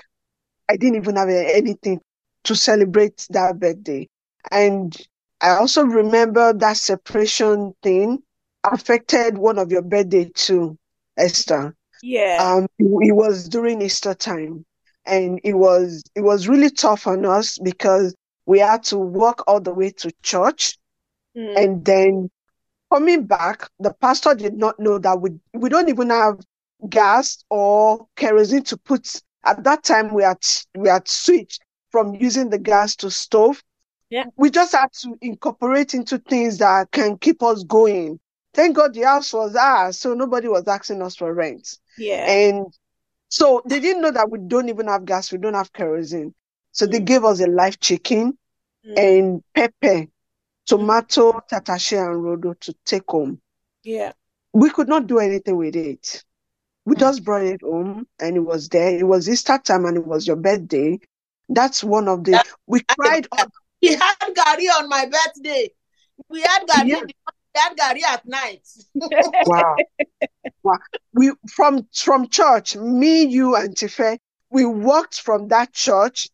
[0.68, 2.00] I didn't even have anything
[2.44, 4.08] to celebrate that birthday.
[4.50, 4.96] And
[5.40, 8.22] I also remember that separation thing
[8.64, 10.78] affected one of your birthday too,
[11.16, 11.74] Esther.
[12.02, 12.38] Yeah.
[12.40, 14.64] Um, it was during Easter time
[15.06, 18.14] and it was, it was really tough on us because
[18.46, 20.78] we had to walk all the way to church.
[21.36, 21.56] Mm.
[21.56, 22.30] And then
[22.92, 26.40] coming back, the pastor did not know that we, we don't even have
[26.88, 29.20] gas or kerosene to put.
[29.44, 30.38] At that time, we had,
[30.76, 33.62] we had switched from using the gas to stove.
[34.10, 34.24] Yeah.
[34.36, 38.20] We just had to incorporate into things that can keep us going.
[38.54, 41.76] Thank God the house was ours, so nobody was asking us for rent.
[41.98, 42.24] Yeah.
[42.30, 42.66] And
[43.28, 46.34] so they didn't know that we don't even have gas, we don't have kerosene.
[46.76, 48.36] So they gave us a live chicken
[48.86, 48.98] mm.
[48.98, 50.06] and pepper,
[50.66, 51.40] tomato, mm.
[51.50, 53.40] tatashe, and rodo to take home.
[53.82, 54.12] Yeah.
[54.52, 56.22] We could not do anything with it.
[56.84, 56.98] We mm.
[56.98, 58.90] just brought it home and it was there.
[58.90, 61.00] It was Easter time and it was your birthday.
[61.48, 62.44] That's one of the.
[62.66, 63.26] We cried.
[63.38, 63.46] On,
[63.82, 65.70] we had garri on my birthday.
[66.28, 66.88] We had garri.
[66.88, 67.00] Yeah.
[67.04, 67.14] We
[67.54, 68.68] had garri at night.
[69.46, 69.76] wow.
[70.62, 70.78] wow.
[71.14, 74.18] We from from church, me, you, and Tife,
[74.50, 76.28] we walked from that church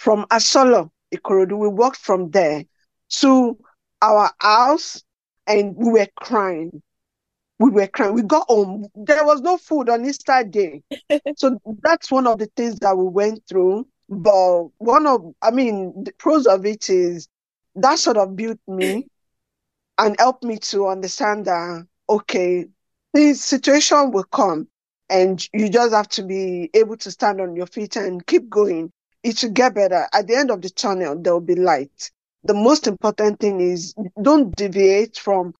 [0.00, 1.58] from Asolo, Ikorodu.
[1.58, 2.64] We walked from there
[3.10, 3.58] to
[4.00, 5.04] our house
[5.46, 6.82] and we were crying.
[7.58, 8.14] We were crying.
[8.14, 8.88] We got home.
[8.94, 10.82] There was no food on Easter day.
[11.36, 13.86] so that's one of the things that we went through.
[14.08, 17.28] But one of, I mean, the pros of it is
[17.74, 19.06] that sort of built me
[19.98, 22.64] and helped me to understand that, okay,
[23.12, 24.66] this situation will come.
[25.10, 28.90] and you just have to be able to stand on your feet and keep going.
[29.22, 30.06] It will get better.
[30.12, 32.10] At the end of the tunnel, there will be light.
[32.44, 35.54] The most important thing is don't deviate from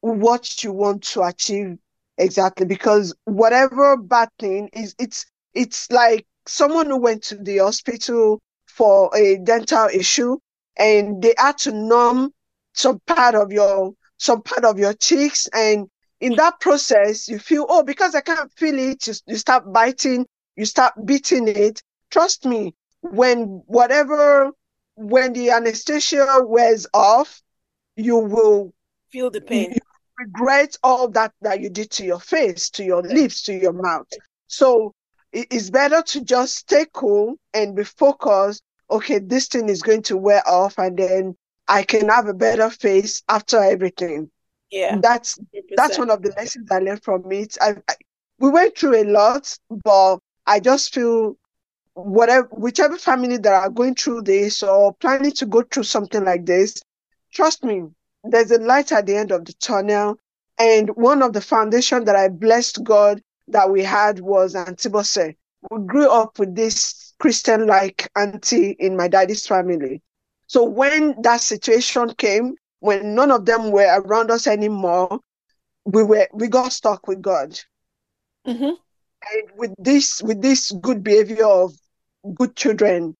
[0.00, 1.78] what you want to achieve
[2.18, 8.40] exactly because whatever bad thing is it's it's like someone who went to the hospital
[8.66, 10.38] for a dental issue
[10.78, 12.32] and they had to numb
[12.74, 15.88] some part of your some part of your cheeks and
[16.20, 20.26] in that process you feel oh because i can't feel it you, you start biting
[20.56, 24.50] you start beating it trust me when whatever
[24.96, 27.42] when the anesthesia wears off
[27.96, 28.72] you will
[29.10, 29.76] feel the pain.
[30.18, 34.06] regret all that that you did to your face to your lips to your mouth.
[34.46, 34.94] So
[35.32, 38.62] it's better to just stay cool and be focused.
[38.90, 41.36] Okay this thing is going to wear off and then
[41.68, 44.30] i can have a better face after everything.
[44.70, 44.98] Yeah.
[45.00, 45.42] That's 100%.
[45.76, 47.56] that's one of the lessons i learned from it.
[47.60, 47.94] I, I,
[48.38, 51.36] we went through a lot but i just feel
[51.94, 56.46] whatever whichever family that are going through this or planning to go through something like
[56.46, 56.82] this
[57.32, 57.82] trust me
[58.24, 60.16] there's a light at the end of the tunnel
[60.58, 65.34] and one of the foundation that i blessed god that we had was antibose
[65.70, 70.00] we grew up with this christian like auntie in my daddy's family
[70.46, 75.20] so when that situation came when none of them were around us anymore,
[75.84, 77.58] we were we got stuck with God.
[78.46, 78.70] Mm-hmm.
[79.22, 81.74] And with this with this good behavior of
[82.34, 83.16] good children,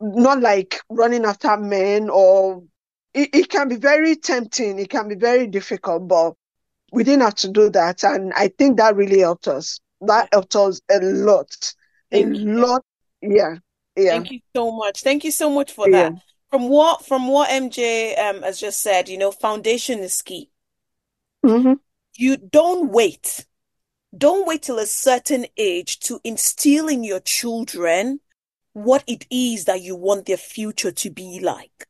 [0.00, 2.62] not like running after men or
[3.14, 6.34] it, it can be very tempting, it can be very difficult, but
[6.92, 8.02] we didn't have to do that.
[8.04, 9.80] And I think that really helped us.
[10.00, 11.48] That helped us a lot.
[12.10, 12.60] Thank a you.
[12.60, 12.82] lot.
[13.20, 13.56] Yeah.
[13.96, 14.10] Yeah.
[14.12, 15.02] Thank you so much.
[15.02, 16.12] Thank you so much for that.
[16.50, 20.50] From what from what MJ um, has just said, you know, foundation is key.
[21.44, 21.74] Mm-hmm.
[22.16, 23.46] You don't wait.
[24.16, 28.20] Don't wait till a certain age to instill in your children
[28.72, 31.86] what it is that you want their future to be like.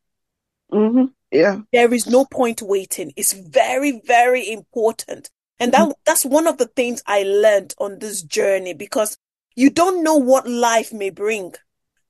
[0.72, 1.06] Mm-hmm.
[1.30, 1.60] Yeah.
[1.72, 3.12] There is no point waiting.
[3.16, 5.30] It's very, very important.
[5.58, 5.92] And that mm-hmm.
[6.04, 9.16] that's one of the things I learned on this journey because
[9.54, 11.54] you don't know what life may bring.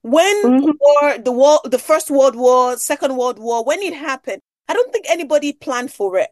[0.01, 0.71] When mm-hmm.
[0.79, 4.91] war, the war, the first World War, Second World War, when it happened, I don't
[4.91, 6.29] think anybody planned for it.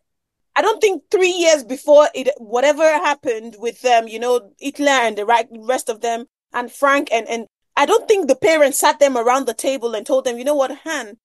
[0.60, 5.18] I don't think three years before it, whatever happened with them, you know, Hitler and
[5.18, 9.00] the right, rest of them, and Frank, and and I don't think the parents sat
[9.00, 11.16] them around the table and told them, you know what, Han,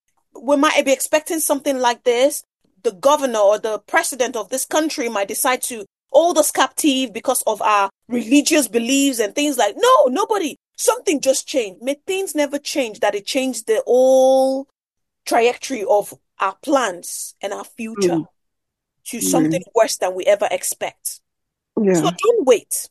[0.41, 2.45] we might be expecting something like this.
[2.85, 7.43] The governor or the president of this country might decide to hold us captive because
[7.45, 9.75] of our religious beliefs and things like.
[9.77, 11.83] No, nobody something just changed.
[11.83, 14.69] May things never change that it changed the whole
[15.27, 18.27] trajectory of our plans and our future mm.
[19.07, 19.23] To mm.
[19.23, 21.21] something worse than we ever expect.
[21.81, 21.95] Yeah.
[21.95, 22.89] So don't wait.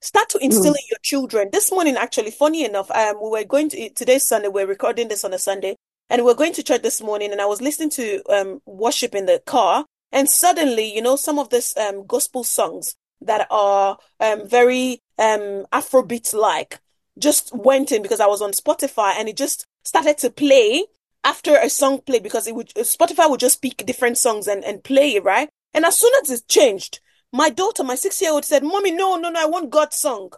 [0.00, 0.78] Start to instill mm.
[0.78, 1.48] in your children.
[1.52, 4.48] This morning, actually, funny enough, um, we were going to today's Sunday.
[4.48, 5.76] We're recording this on a Sunday,
[6.08, 7.32] and we are going to church this morning.
[7.32, 11.38] And I was listening to um worship in the car, and suddenly, you know, some
[11.38, 16.78] of this um gospel songs that are um very um Afrobeat like
[17.18, 20.84] just went in because I was on Spotify and it just started to play
[21.28, 24.82] after a song played because it would Spotify would just pick different songs and, and
[24.82, 25.50] play it, right?
[25.74, 27.00] And as soon as it changed,
[27.32, 30.30] my daughter, my six year old said, Mommy, no, no, no, I want God's song.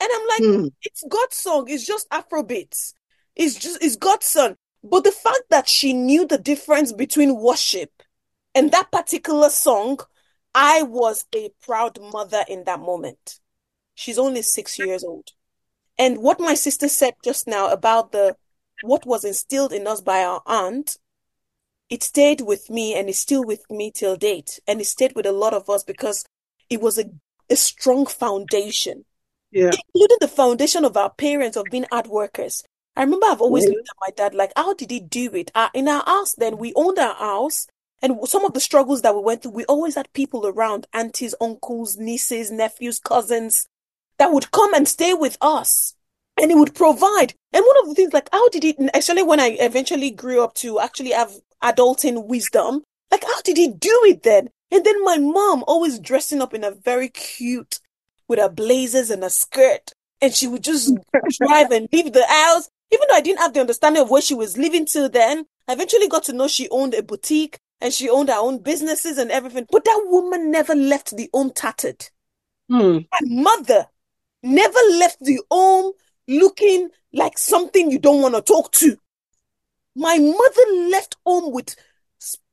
[0.00, 0.72] And I'm like, mm.
[0.82, 2.92] it's God's song, it's just Afrobeats.
[3.34, 4.56] It's just it's God's song.
[4.84, 7.90] But the fact that she knew the difference between worship
[8.54, 9.98] and that particular song,
[10.54, 13.40] I was a proud mother in that moment.
[13.94, 15.30] She's only six years old.
[15.98, 18.36] And what my sister said just now about the
[18.82, 20.96] what was instilled in us by our aunt,
[21.88, 24.60] it stayed with me and is still with me till date.
[24.66, 26.24] And it stayed with a lot of us because
[26.70, 27.04] it was a,
[27.50, 29.04] a strong foundation.
[29.50, 29.70] Yeah.
[29.94, 32.62] Including the foundation of our parents of being hard workers.
[32.96, 35.50] I remember I've always looked at my dad like, how did he do it?
[35.54, 37.66] Uh, in our house, then we owned our house.
[38.00, 41.34] And some of the struggles that we went through, we always had people around aunties,
[41.40, 43.66] uncles, nieces, nephews, cousins
[44.18, 45.94] that would come and stay with us
[46.40, 47.34] and he would provide.
[47.52, 50.54] And one of the things, like, how did he, actually, when I eventually grew up
[50.54, 51.32] to actually have
[51.62, 54.48] adulting wisdom, like, how did he do it then?
[54.70, 57.78] And then my mom always dressing up in a very cute,
[58.26, 59.92] with her blazers and a skirt.
[60.22, 60.94] And she would just
[61.38, 62.70] drive and leave the house.
[62.90, 65.74] Even though I didn't have the understanding of where she was living till then, I
[65.74, 69.30] eventually got to know she owned a boutique and she owned her own businesses and
[69.30, 69.66] everything.
[69.70, 72.08] But that woman never left the home tattered.
[72.70, 72.98] Hmm.
[73.10, 73.86] My mother
[74.42, 75.92] never left the home
[76.28, 78.96] looking like something you don't want to talk to.
[79.94, 81.76] My mother left home with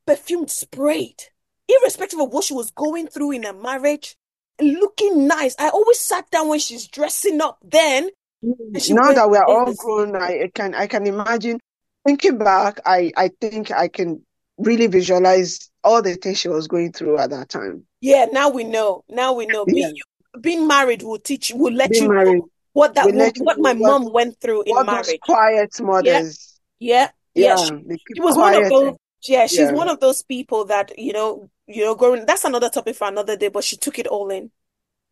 [0.06, 1.22] perfume sprayed,
[1.68, 4.16] irrespective of what she was going through in her marriage.
[4.60, 5.54] looking nice.
[5.58, 8.10] I always sat down when she's dressing up then.
[8.44, 11.60] Mm, now that we're all grown, I can I can imagine
[12.06, 14.24] thinking back, I, I think I can
[14.58, 17.84] really visualize all the things she was going through at that time.
[18.00, 19.04] Yeah, now we know.
[19.08, 19.64] Now we know.
[19.68, 19.74] Yeah.
[19.74, 19.94] Being,
[20.40, 24.12] being married will teach will let being you married, know what that what my mom
[24.12, 25.18] went through in marriage.
[25.22, 26.60] quiet mothers.
[26.78, 27.10] Yeah.
[27.34, 27.56] Yeah.
[27.56, 27.56] yeah.
[27.56, 27.96] yeah.
[27.96, 29.72] She, she was one of those yeah, she's yeah.
[29.72, 33.36] one of those people that, you know, you know, growing that's another topic for another
[33.36, 34.50] day, but she took it all in.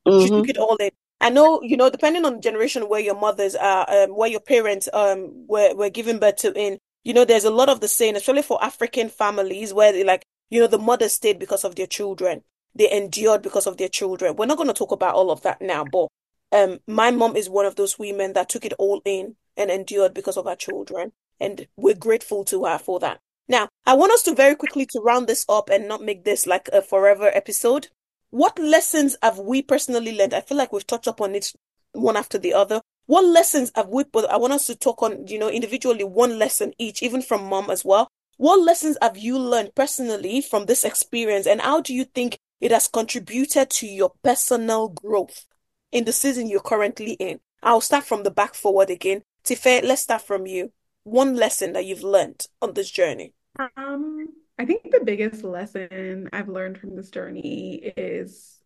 [0.06, 0.22] Mm-hmm.
[0.22, 0.90] She took it all in.
[1.20, 4.40] I know, you know, depending on the generation where your mothers are, um, where your
[4.40, 7.88] parents um were were giving birth to in, you know, there's a lot of the
[7.88, 11.74] saying, especially for African families, where they like, you know, the mothers stayed because of
[11.74, 12.42] their children.
[12.74, 14.36] They endured because of their children.
[14.36, 16.08] We're not going to talk about all of that now, but
[16.52, 20.14] um, my mom is one of those women that took it all in and endured
[20.14, 23.20] because of her children, and we're grateful to her for that.
[23.48, 26.46] Now, I want us to very quickly to round this up and not make this
[26.46, 27.88] like a forever episode.
[28.30, 30.34] What lessons have we personally learned?
[30.34, 31.52] I feel like we've touched upon it
[31.92, 32.82] one after the other.
[33.06, 36.38] What lessons have we, but I want us to talk on, you know, individually one
[36.38, 38.08] lesson each, even from mom as well.
[38.36, 42.70] What lessons have you learned personally from this experience and how do you think it
[42.70, 45.46] has contributed to your personal growth
[45.92, 47.40] in the season you're currently in?
[47.62, 49.22] I'll start from the back forward again.
[49.44, 50.72] Tife, let's start from you.
[51.04, 53.32] One lesson that you've learned on this journey.
[53.76, 54.28] Um,
[54.58, 58.58] I think the biggest lesson I've learned from this journey is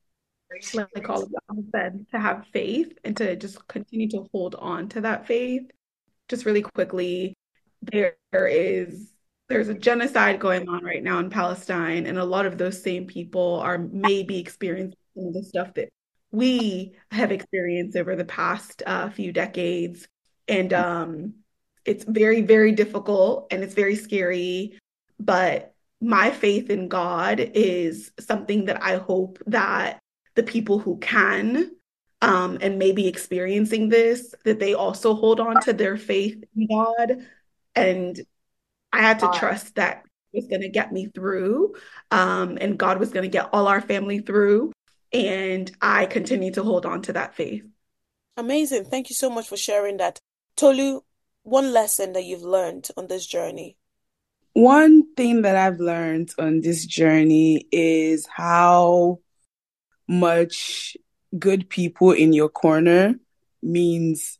[0.74, 1.30] like all of
[1.72, 5.70] said, to have faith and to just continue to hold on to that faith.
[6.28, 7.34] Just really quickly,
[7.90, 9.12] there is
[9.48, 13.06] there's a genocide going on right now in Palestine, and a lot of those same
[13.06, 15.90] people are maybe experiencing some of the stuff that
[16.32, 20.08] we have experienced over the past uh, few decades.
[20.48, 21.34] And um,
[21.84, 24.78] it's very, very difficult and it's very scary.
[25.20, 30.00] But my faith in God is something that I hope that
[30.34, 31.70] the people who can
[32.22, 37.26] um, and maybe experiencing this, that they also hold on to their faith in God.
[37.74, 38.20] And
[38.92, 41.74] I had to trust that was going to get me through
[42.10, 44.72] um, and God was going to get all our family through.
[45.12, 47.64] And I continue to hold on to that faith.
[48.36, 48.86] Amazing.
[48.86, 50.18] Thank you so much for sharing that.
[50.56, 51.00] Tolu,
[51.42, 53.76] one lesson that you've learned on this journey?
[54.54, 59.20] One thing that I've learned on this journey is how
[60.08, 60.96] much
[61.38, 63.14] good people in your corner
[63.62, 64.38] means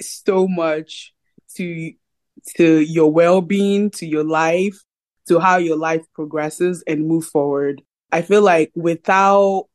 [0.00, 1.12] so much
[1.56, 1.92] to
[2.56, 4.82] to your well-being, to your life,
[5.28, 7.82] to how your life progresses and move forward.
[8.12, 9.68] I feel like without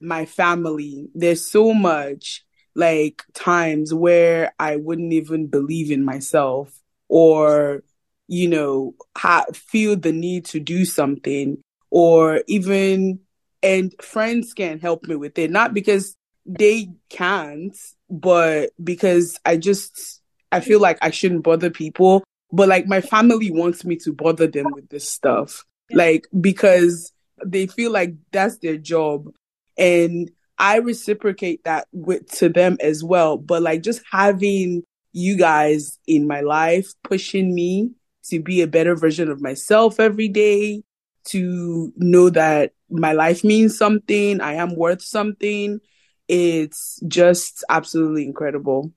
[0.00, 2.44] my family, there's so much
[2.74, 7.82] like times where I wouldn't even believe in myself or
[8.28, 11.58] you know ha- feel the need to do something
[11.90, 13.18] or even
[13.62, 15.50] and friends can't help me with it.
[15.50, 17.76] Not because they can't
[18.08, 22.24] but because i just i feel like i shouldn't bother people.
[22.52, 25.64] But like my family wants me to bother them with this stuff.
[25.92, 27.12] Like because
[27.44, 29.32] they feel like that's their job
[29.80, 35.98] and i reciprocate that with to them as well but like just having you guys
[36.06, 37.90] in my life pushing me
[38.24, 40.82] to be a better version of myself every day
[41.24, 45.80] to know that my life means something, I am worth something.
[46.28, 48.92] It's just absolutely incredible.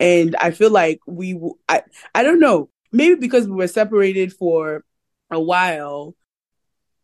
[0.00, 1.82] And I feel like we, I,
[2.14, 4.84] I don't know, maybe because we were separated for
[5.30, 6.14] a while,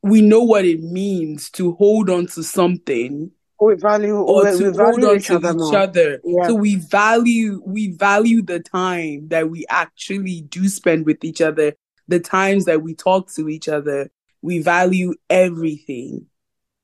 [0.03, 3.30] we know what it means to hold on to something
[3.61, 6.20] we value or we, to we value hold on each to other each other.
[6.24, 6.46] Yeah.
[6.46, 11.74] So we value we value the time that we actually do spend with each other,
[12.07, 14.11] the times that we talk to each other,
[14.42, 16.26] we value everything.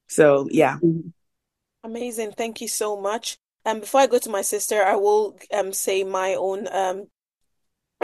[0.09, 0.79] So yeah.
[1.85, 2.33] Amazing.
[2.33, 3.37] Thank you so much.
[3.65, 7.07] And um, before I go to my sister, I will um say my own um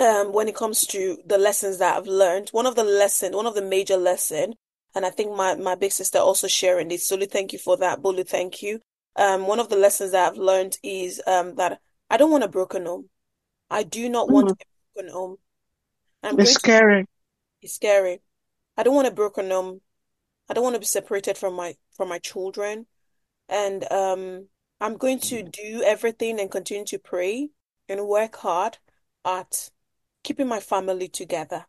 [0.01, 2.51] um when it comes to the lessons that I've learned.
[2.51, 4.55] One of the lesson, one of the major lesson,
[4.95, 7.07] and I think my my big sister also sharing this.
[7.07, 8.01] Sulu, thank you for that.
[8.01, 8.81] Bolu, thank you.
[9.17, 12.49] Um, one of the lessons that I've learned is um that I don't want a
[12.49, 13.09] broken home.
[13.71, 14.53] I do not want mm.
[14.53, 14.57] a
[14.95, 15.37] broken home.
[16.23, 17.03] I'm it's scary.
[17.03, 17.09] To,
[17.63, 18.21] it's scary.
[18.77, 19.81] I don't want a broken home.
[20.49, 22.87] I don't want to be separated from my from my children.
[23.49, 24.47] And um
[24.81, 27.51] I'm going to do everything and continue to pray
[27.89, 28.79] and work hard
[29.25, 29.71] at
[30.23, 31.67] keeping my family together.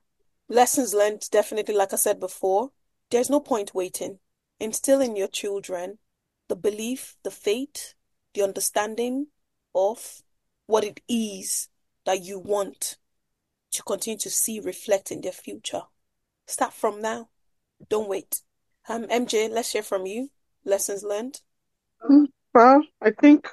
[0.48, 2.72] Lessons learned, definitely, like I said before,
[3.12, 4.20] there's no point waiting.
[4.60, 6.00] Instill in your children
[6.48, 7.94] the belief, the faith,
[8.34, 9.28] the understanding
[9.74, 10.22] of
[10.68, 11.70] what it is
[12.06, 12.98] that you want
[13.72, 15.84] to continue to see reflect in their future.
[16.48, 17.30] Start from now.
[17.90, 18.42] Don't wait.
[18.90, 20.30] Um, MJ, let's hear from you.
[20.66, 21.40] Lessons learned.
[22.54, 23.48] Well, I think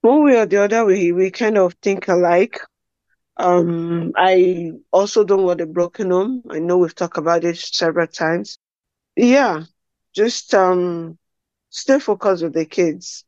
[0.00, 2.60] one way or the other, we, we kind of think alike.
[3.36, 6.42] Um, I also don't want a broken home.
[6.50, 8.58] I know we've talked about it several times.
[9.14, 9.64] Yeah,
[10.14, 11.18] just um,
[11.70, 13.24] stay focused with the kids.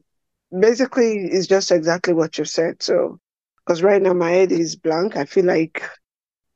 [0.59, 2.83] Basically, it's just exactly what you said.
[2.83, 3.21] So,
[3.59, 5.83] because right now my head is blank, I feel like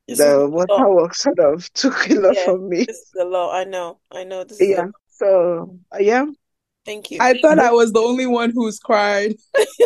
[0.08, 2.84] this the waterworks sort of took a lot yeah, from me.
[2.84, 3.54] This is a lot.
[3.54, 3.98] I know.
[4.10, 4.44] I know.
[4.44, 4.86] This yeah.
[5.08, 6.26] So, uh, yeah.
[6.84, 7.18] Thank you.
[7.20, 9.34] I thought I was the only one who's cried.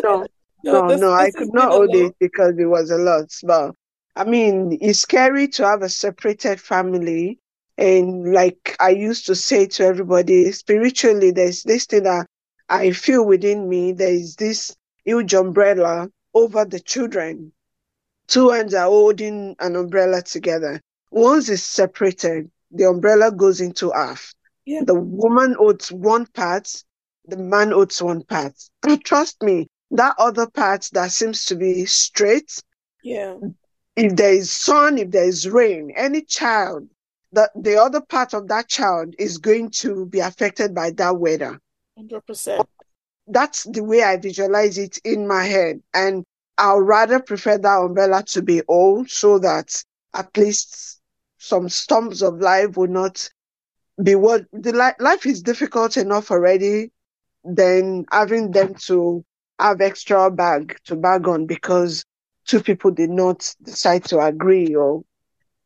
[0.02, 0.26] no,
[0.66, 1.10] no, no, this, no.
[1.16, 3.32] This I could not hold it because it was a lot.
[3.44, 3.74] But
[4.16, 7.38] I mean, it's scary to have a separated family.
[7.78, 12.26] And like I used to say to everybody, spiritually, there's this thing that
[12.68, 13.92] I feel within me.
[13.92, 17.52] There is this huge umbrella over the children.
[18.28, 20.80] Two hands are holding an umbrella together.
[21.10, 24.34] Once it's separated, the umbrella goes into half.
[24.64, 24.82] Yeah.
[24.84, 26.82] The woman holds one part,
[27.26, 28.54] the man holds one part.
[28.82, 32.62] And trust me, that other part that seems to be straight.
[33.02, 33.36] Yeah.
[33.96, 36.88] If there is sun, if there is rain, any child,
[37.32, 41.60] the, the other part of that child is going to be affected by that weather.
[41.98, 42.64] 100%.
[43.26, 45.82] That's the way I visualize it in my head.
[45.94, 46.24] And
[46.58, 49.82] I'll rather prefer that umbrella to be old so that
[50.14, 51.00] at least
[51.38, 53.28] some storms of life will not
[54.02, 56.90] be what the li- life is difficult enough already
[57.44, 59.24] Then having them to
[59.58, 62.04] have extra bag to bag on because
[62.46, 65.02] two people did not decide to agree or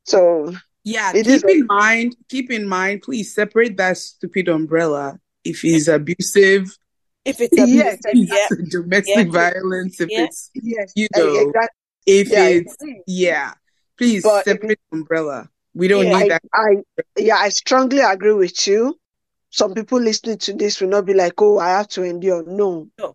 [0.04, 0.52] so
[0.84, 6.76] yeah keep in mind keep in mind please separate that stupid umbrella if he's abusive
[7.24, 8.56] if it's abusive, yes, yeah.
[8.70, 9.52] domestic yeah.
[9.52, 10.24] violence if yeah.
[10.24, 10.92] it's yes.
[10.96, 11.68] you know eh, exactly.
[12.06, 12.76] if yeah, it's
[13.06, 13.52] yeah
[13.98, 16.76] please but separate umbrella we don't need I, that I
[17.18, 18.98] yeah i strongly agree with you
[19.50, 22.88] some people listening to this will not be like oh i have to endure no
[22.98, 23.14] no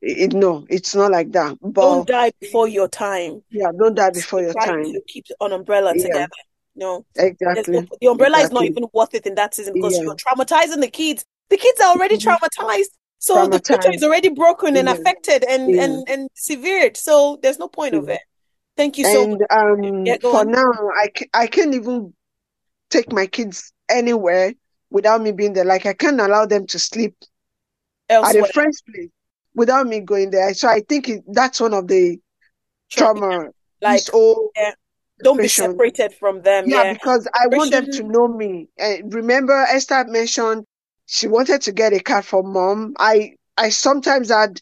[0.00, 1.56] it, no, it's not like that.
[1.60, 3.42] But don't die before your time.
[3.50, 4.84] Yeah, don't die before your time.
[4.84, 6.02] To keep an umbrella yeah.
[6.02, 6.28] together.
[6.76, 7.74] No, exactly.
[7.74, 8.44] No, the umbrella exactly.
[8.44, 10.02] is not even worth it in that season because yeah.
[10.02, 11.24] you're traumatizing the kids.
[11.50, 12.28] The kids are already mm-hmm.
[12.28, 13.50] traumatized, so traumatized.
[13.50, 15.84] the future is already broken and affected and yeah.
[15.84, 16.96] and and severed.
[16.96, 18.20] So there's no point of it.
[18.76, 19.50] Thank you so and, much.
[19.50, 20.52] Um, yeah, for on.
[20.52, 20.70] now,
[21.00, 22.14] I I can't even
[22.90, 24.54] take my kids anywhere
[24.90, 25.64] without me being there.
[25.64, 27.16] Like I can't allow them to sleep
[28.08, 28.44] Elsewhere.
[28.44, 29.10] at a friend's place
[29.58, 30.54] without me going there.
[30.54, 32.18] So I think it, that's one of the
[32.90, 33.50] trauma.
[33.82, 34.72] Like, oh, yeah.
[35.22, 36.68] don't be separated from them.
[36.68, 36.92] Yeah, yeah.
[36.94, 38.68] because I want them to know me.
[38.80, 40.64] Uh, remember, Esther mentioned
[41.06, 42.94] she wanted to get a card for mom.
[42.98, 44.60] I I sometimes had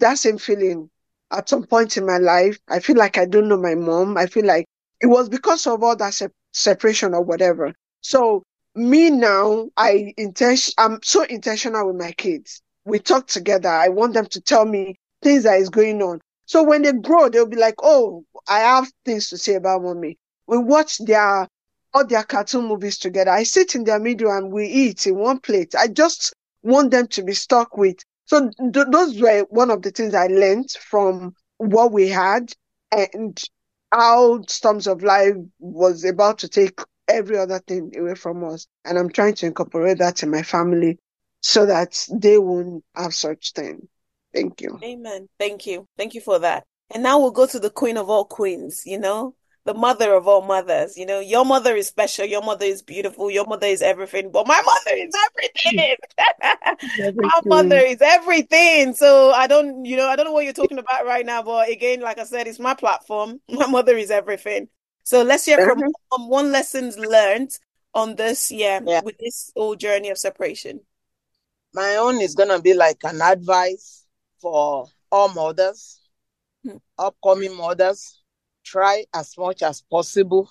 [0.00, 0.90] that same feeling
[1.30, 2.58] at some point in my life.
[2.68, 4.16] I feel like I don't know my mom.
[4.16, 4.66] I feel like
[5.00, 7.72] it was because of all that se- separation or whatever.
[8.00, 8.42] So
[8.74, 10.74] me now, I intention.
[10.78, 13.68] I'm so intentional with my kids we talk together.
[13.68, 16.20] I want them to tell me things that is going on.
[16.46, 20.16] So when they grow, they'll be like, oh, I have things to say about mommy.
[20.46, 21.48] We watch their
[21.94, 23.30] all their cartoon movies together.
[23.30, 25.74] I sit in their middle and we eat in one plate.
[25.74, 27.96] I just want them to be stuck with.
[28.26, 32.52] So th- those were one of the things I learned from what we had
[32.92, 33.42] and
[33.92, 36.78] how Storms of Life was about to take
[37.08, 38.66] every other thing away from us.
[38.84, 40.98] And I'm trying to incorporate that in my family
[41.48, 43.88] so that they won't have such thing.
[44.34, 44.78] Thank you.
[44.84, 45.30] Amen.
[45.38, 45.86] Thank you.
[45.96, 46.64] Thank you for that.
[46.90, 49.34] And now we'll go to the queen of all queens, you know,
[49.64, 50.98] the mother of all mothers.
[50.98, 54.46] You know, your mother is special, your mother is beautiful, your mother is everything, but
[54.46, 55.96] my mother is everything.
[57.00, 57.14] everything.
[57.16, 58.92] my mother is everything.
[58.92, 61.70] So I don't, you know, I don't know what you're talking about right now, but
[61.70, 63.40] again, like I said, it's my platform.
[63.48, 64.68] My mother is everything.
[65.02, 65.82] So let's hear from
[66.12, 67.52] um, one lessons learned
[67.94, 70.80] on this, yeah, yeah, with this whole journey of separation
[71.78, 74.04] my own is going to be like an advice
[74.40, 76.00] for all mothers,
[76.64, 76.78] hmm.
[76.98, 78.20] upcoming mothers.
[78.64, 80.50] Try as much as possible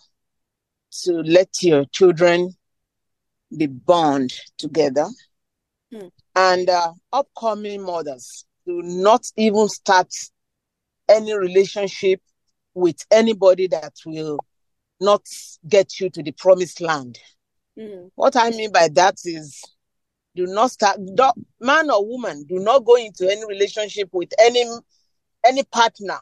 [1.04, 2.56] to let your children
[3.56, 5.08] be bond together.
[5.92, 6.08] Hmm.
[6.34, 10.14] And uh, upcoming mothers, do not even start
[11.10, 12.22] any relationship
[12.74, 14.40] with anybody that will
[15.02, 15.24] not
[15.68, 17.20] get you to the promised land.
[17.78, 18.12] Mm.
[18.16, 19.62] What I mean by that is
[20.38, 21.30] do not start do,
[21.60, 24.64] man or woman do not go into any relationship with any
[25.46, 26.20] any partner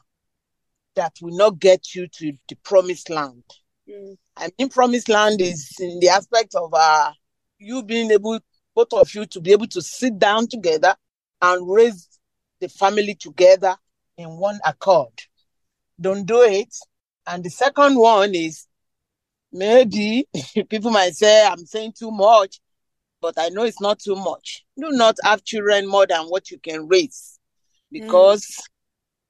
[0.94, 3.44] that will not get you to the promised land.
[3.88, 4.16] Mm.
[4.36, 7.12] i mean promised land is in the aspect of uh
[7.58, 8.40] you being able
[8.74, 10.94] both of you to be able to sit down together
[11.42, 12.08] and raise
[12.60, 13.76] the family together
[14.16, 15.12] in one accord.
[16.00, 16.74] Don't do it.
[17.26, 18.66] And the second one is
[19.52, 20.26] maybe
[20.68, 22.60] people might say i'm saying too much
[23.26, 24.64] but I know it's not too much.
[24.78, 27.40] Do not have children more than what you can raise
[27.90, 28.64] because mm.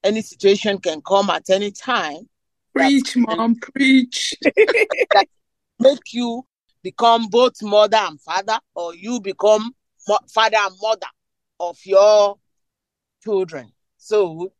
[0.04, 2.28] any situation can come at any time.
[2.74, 4.34] Preach, that, mom, preach.
[5.80, 6.44] make you
[6.82, 9.74] become both mother and father, or you become
[10.06, 11.06] mo- father and mother
[11.58, 12.36] of your
[13.24, 13.72] children.
[13.96, 14.52] So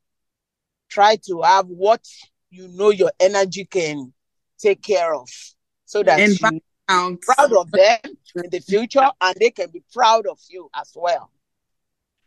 [0.89, 2.01] try to have what
[2.49, 4.15] you know your energy can
[4.59, 5.29] take care of
[5.85, 10.27] so that and you proud of them in the future and they can be proud
[10.27, 11.31] of you as well.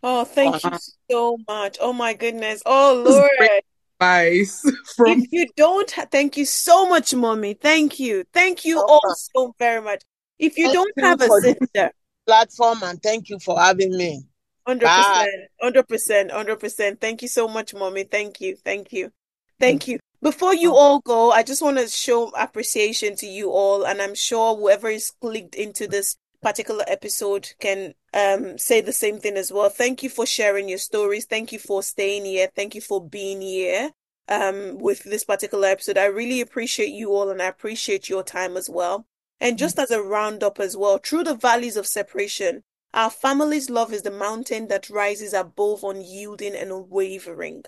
[0.01, 0.72] Oh, thank uh-huh.
[0.74, 0.80] you
[1.12, 1.78] so much.
[1.82, 2.62] Oh my goodness.
[2.66, 3.62] Oh Lord.
[3.99, 4.62] Advice
[4.95, 7.53] from if you don't thank you so much, mommy.
[7.53, 8.24] Thank you.
[8.34, 10.03] Thank you all so very much.
[10.38, 11.91] If you thank don't you have a sister
[12.26, 14.24] platform and thank you for having me.
[14.66, 17.01] Hundred percent, hundred percent, hundred percent.
[17.01, 18.03] Thank you so much, mommy.
[18.03, 19.12] Thank you, thank you,
[19.60, 19.99] thank you.
[20.22, 24.15] Before you all go, I just want to show appreciation to you all, and I'm
[24.15, 29.49] sure whoever is clicked into this particular episode can um, say the same thing as
[29.49, 29.70] well.
[29.70, 31.26] Thank you for sharing your stories.
[31.26, 32.49] Thank you for staying here.
[32.53, 33.91] Thank you for being here
[34.28, 35.97] um, with this particular episode.
[35.97, 39.05] I really appreciate you all, and I appreciate your time as well.
[39.39, 39.84] And just mm-hmm.
[39.84, 42.63] as a roundup as well, through the valleys of separation,
[42.93, 47.63] our family's love is the mountain that rises above unyielding and unwavering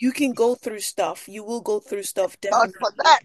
[0.00, 1.28] you can go through stuff.
[1.28, 2.40] You will go through stuff.
[2.40, 2.74] Definitely.
[2.78, 3.20] for that.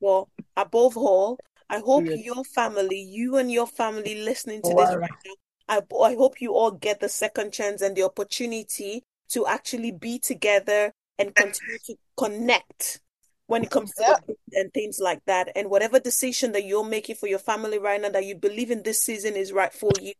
[0.00, 1.38] Well, above all,
[1.68, 2.24] I hope yes.
[2.24, 5.32] your family, you and your family listening to oh, this right now,
[5.68, 10.18] I, I hope you all get the second chance and the opportunity to actually be
[10.18, 13.00] together and continue to connect
[13.46, 14.18] when it comes to
[14.52, 15.52] and things like that.
[15.54, 18.82] And whatever decision that you're making for your family right now that you believe in
[18.82, 20.14] this season is right for you,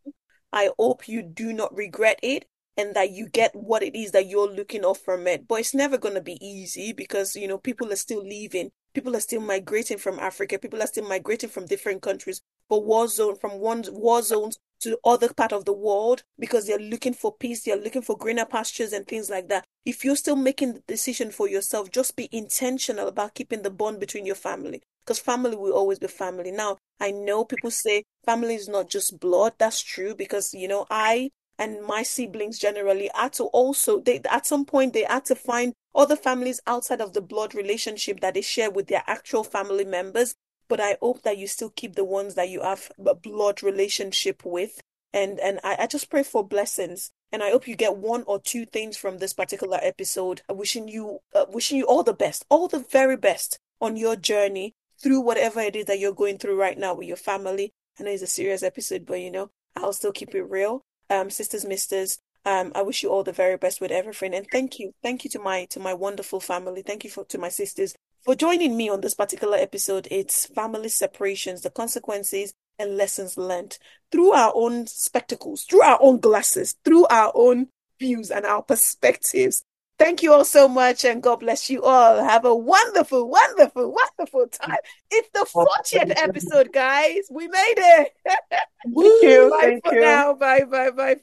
[0.53, 2.45] I hope you do not regret it
[2.77, 5.47] and that you get what it is that you're looking off from it.
[5.47, 8.71] But it's never going to be easy because, you know, people are still leaving.
[8.93, 10.59] People are still migrating from Africa.
[10.59, 14.97] People are still migrating from different countries for war zone, from one war zones to
[15.05, 17.63] other part of the world because they're looking for peace.
[17.63, 19.65] They're looking for greener pastures and things like that.
[19.85, 23.99] If you're still making the decision for yourself, just be intentional about keeping the bond
[23.99, 26.51] between your family because family will always be family.
[26.51, 29.53] Now, I know people say family is not just blood.
[29.57, 34.47] That's true because, you know, I and my siblings generally had to also they at
[34.47, 38.41] some point they had to find other families outside of the blood relationship that they
[38.41, 40.33] share with their actual family members.
[40.67, 44.43] But i hope that you still keep the ones that you have a blood relationship
[44.43, 44.81] with.
[45.13, 47.11] And and i, I just pray for blessings.
[47.31, 50.41] And i hope you get one or two things from this particular episode.
[50.49, 54.15] I wishing you uh, wishing you all the best all the very best on your
[54.15, 57.71] journey through whatever it is that you're going through right now with your family.
[57.99, 61.29] I know it's a serious episode but you know i'll still keep it real um,
[61.29, 62.17] sisters, misters.
[62.43, 65.29] Um, I wish you all the very best with everything, and thank you, thank you
[65.31, 66.81] to my to my wonderful family.
[66.81, 67.93] Thank you for to my sisters
[68.23, 70.07] for joining me on this particular episode.
[70.09, 73.77] It's family separations, the consequences and lessons learned
[74.11, 77.67] through our own spectacles, through our own glasses, through our own
[77.99, 79.63] views and our perspectives.
[80.01, 82.23] Thank you all so much, and God bless you all.
[82.23, 84.77] Have a wonderful, wonderful, wonderful time.
[85.11, 87.27] It's the 40th episode, guys.
[87.29, 88.11] We made it.
[88.25, 89.51] Thank you.
[89.51, 90.01] Bye Thank for you.
[90.01, 90.33] now.
[90.33, 91.17] Bye, bye, bye.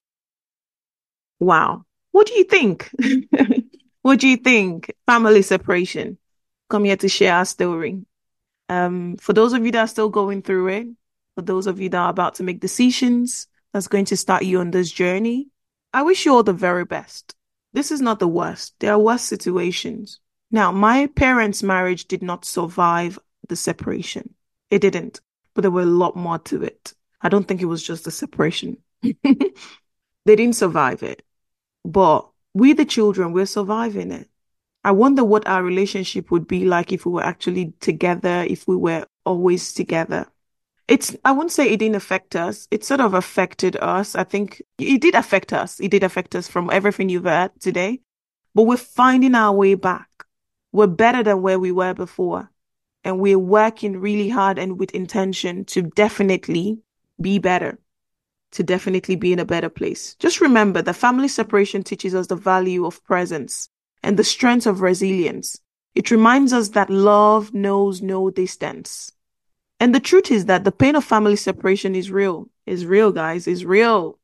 [1.40, 1.86] Wow.
[2.12, 2.88] What do you think?
[4.02, 4.94] what do you think?
[5.06, 6.16] Family separation.
[6.70, 8.06] Come here to share our story.
[8.68, 10.86] Um, for those of you that are still going through it,
[11.34, 14.60] for those of you that are about to make decisions that's going to start you
[14.60, 15.48] on this journey,
[15.92, 17.34] I wish you all the very best.
[17.78, 18.74] This is not the worst.
[18.80, 20.18] There are worse situations.
[20.50, 24.34] Now, my parents' marriage did not survive the separation.
[24.68, 25.20] It didn't,
[25.54, 26.92] but there were a lot more to it.
[27.20, 28.78] I don't think it was just the separation.
[29.02, 29.14] they
[30.26, 31.22] didn't survive it,
[31.84, 34.28] but we, the children, we're surviving it.
[34.82, 38.74] I wonder what our relationship would be like if we were actually together, if we
[38.74, 40.26] were always together
[40.88, 42.66] it's i wouldn't say it didn't affect us.
[42.70, 44.14] It sort of affected us.
[44.14, 45.78] I think it did affect us.
[45.80, 48.00] It did affect us from everything you've heard today.
[48.54, 50.08] But we're finding our way back.
[50.72, 52.50] We're better than where we were before.
[53.04, 56.78] And we're working really hard and with intention to definitely
[57.20, 57.78] be better
[58.52, 60.14] to definitely be in a better place.
[60.18, 63.68] Just remember that family separation teaches us the value of presence
[64.02, 65.60] and the strength of resilience.
[65.94, 69.12] It reminds us that love knows no distance
[69.80, 72.48] and the truth is that the pain of family separation is real.
[72.66, 73.46] Is real, guys.
[73.46, 74.18] Is real.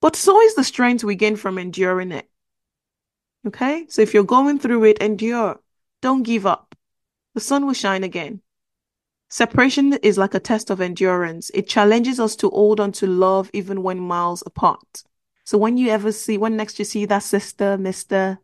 [0.00, 2.28] But so is the strength we gain from enduring it.
[3.46, 3.86] Okay?
[3.88, 5.60] So if you're going through it, endure.
[6.02, 6.74] Don't give up.
[7.34, 8.40] The sun will shine again.
[9.28, 11.50] Separation is like a test of endurance.
[11.54, 15.04] It challenges us to hold on to love even when miles apart.
[15.44, 18.38] So when you ever see, when next you see that sister, mister,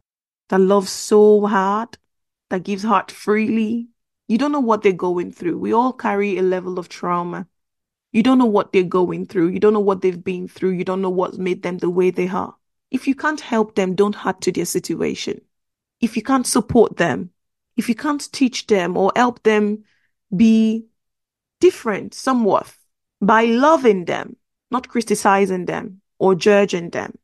[0.49, 1.99] that loves so hard,
[2.51, 3.89] that gives heart freely,
[4.29, 5.59] you don't know what they're going through.
[5.59, 7.47] We all carry a level of trauma.
[8.13, 9.49] You don't know what they're going through.
[9.49, 10.71] You don't know what they've been through.
[10.71, 12.55] You don't know what's made them the way they are.
[12.91, 15.41] If you can't help them, don't add to their situation.
[16.01, 17.31] If you can't support them,
[17.77, 19.85] if you can't teach them or help them
[20.35, 20.87] be
[21.61, 22.73] different somewhat
[23.21, 24.37] by loving them,
[24.71, 27.19] not criticizing them or judging them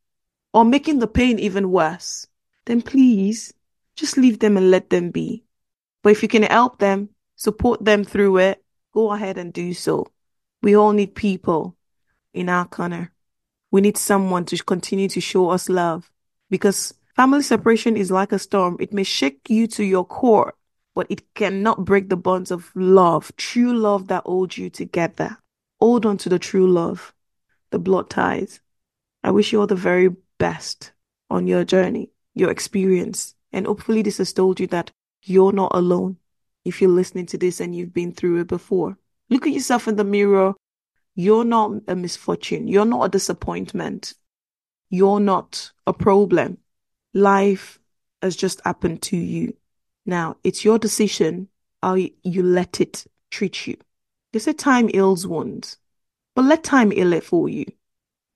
[0.52, 2.26] or making the pain even worse,
[2.66, 3.52] then please
[3.96, 5.44] just leave them and let them be.
[6.02, 10.06] But if you can help them, support them through it, go ahead and do so.
[10.62, 11.76] We all need people
[12.34, 13.12] in our corner.
[13.70, 16.10] We need someone to continue to show us love
[16.50, 18.76] because family separation is like a storm.
[18.80, 20.54] It may shake you to your core,
[20.94, 25.38] but it cannot break the bonds of love, true love that holds you together.
[25.80, 27.14] Hold on to the true love,
[27.70, 28.60] the blood ties.
[29.24, 30.92] I wish you all the very best
[31.30, 33.34] on your journey, your experience.
[33.52, 34.90] And hopefully, this has told you that
[35.22, 36.16] you're not alone.
[36.64, 38.96] If you're listening to this and you've been through it before,
[39.30, 40.54] look at yourself in the mirror.
[41.14, 42.68] You're not a misfortune.
[42.68, 44.14] You're not a disappointment.
[44.88, 46.58] You're not a problem.
[47.14, 47.78] Life
[48.22, 49.56] has just happened to you.
[50.06, 51.48] Now, it's your decision
[51.82, 53.76] how you let it treat you.
[54.32, 55.78] They say time heals wounds,
[56.34, 57.66] but let time heal it for you.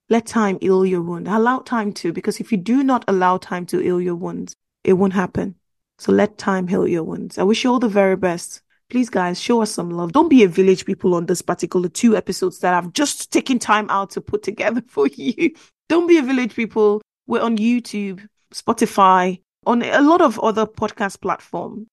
[0.08, 1.26] Let time heal your wound.
[1.28, 4.92] Allow time to, because if you do not allow time to heal your wounds, it
[4.94, 5.56] won't happen.
[5.98, 7.38] So let time heal your wounds.
[7.38, 8.62] I wish you all the very best.
[8.88, 10.12] Please, guys, show us some love.
[10.12, 13.90] Don't be a village people on this particular two episodes that I've just taken time
[13.90, 15.52] out to put together for you.
[15.88, 17.02] Don't be a village people.
[17.26, 21.86] We're on YouTube, Spotify, on a lot of other podcast platforms.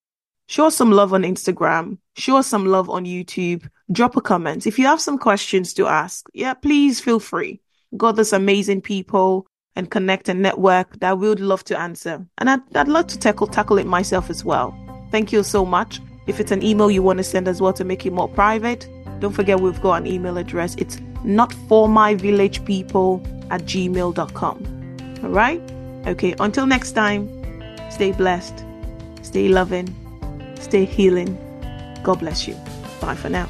[0.48, 1.98] Show us some love on Instagram.
[2.16, 3.68] Show us some love on YouTube.
[3.92, 4.68] Drop a comment.
[4.68, 7.62] If you have some questions to ask, yeah, please feel free.
[7.96, 12.26] Got this amazing people and connect and network that we would love to answer.
[12.38, 14.76] And I'd, I'd love to tackle tackle it myself as well.
[15.12, 16.00] Thank you so much.
[16.28, 18.88] If it's an email you want to send as well to make it more private,
[19.20, 20.76] don't forget we've got an email address.
[20.76, 25.20] It's not for my village people at gmail.com.
[25.24, 25.62] All right?
[26.08, 27.30] Okay, until next time,
[27.90, 28.64] stay blessed,
[29.22, 29.94] stay loving,
[30.60, 31.38] stay healing.
[32.04, 32.56] God bless you.
[33.00, 33.48] Bye for now.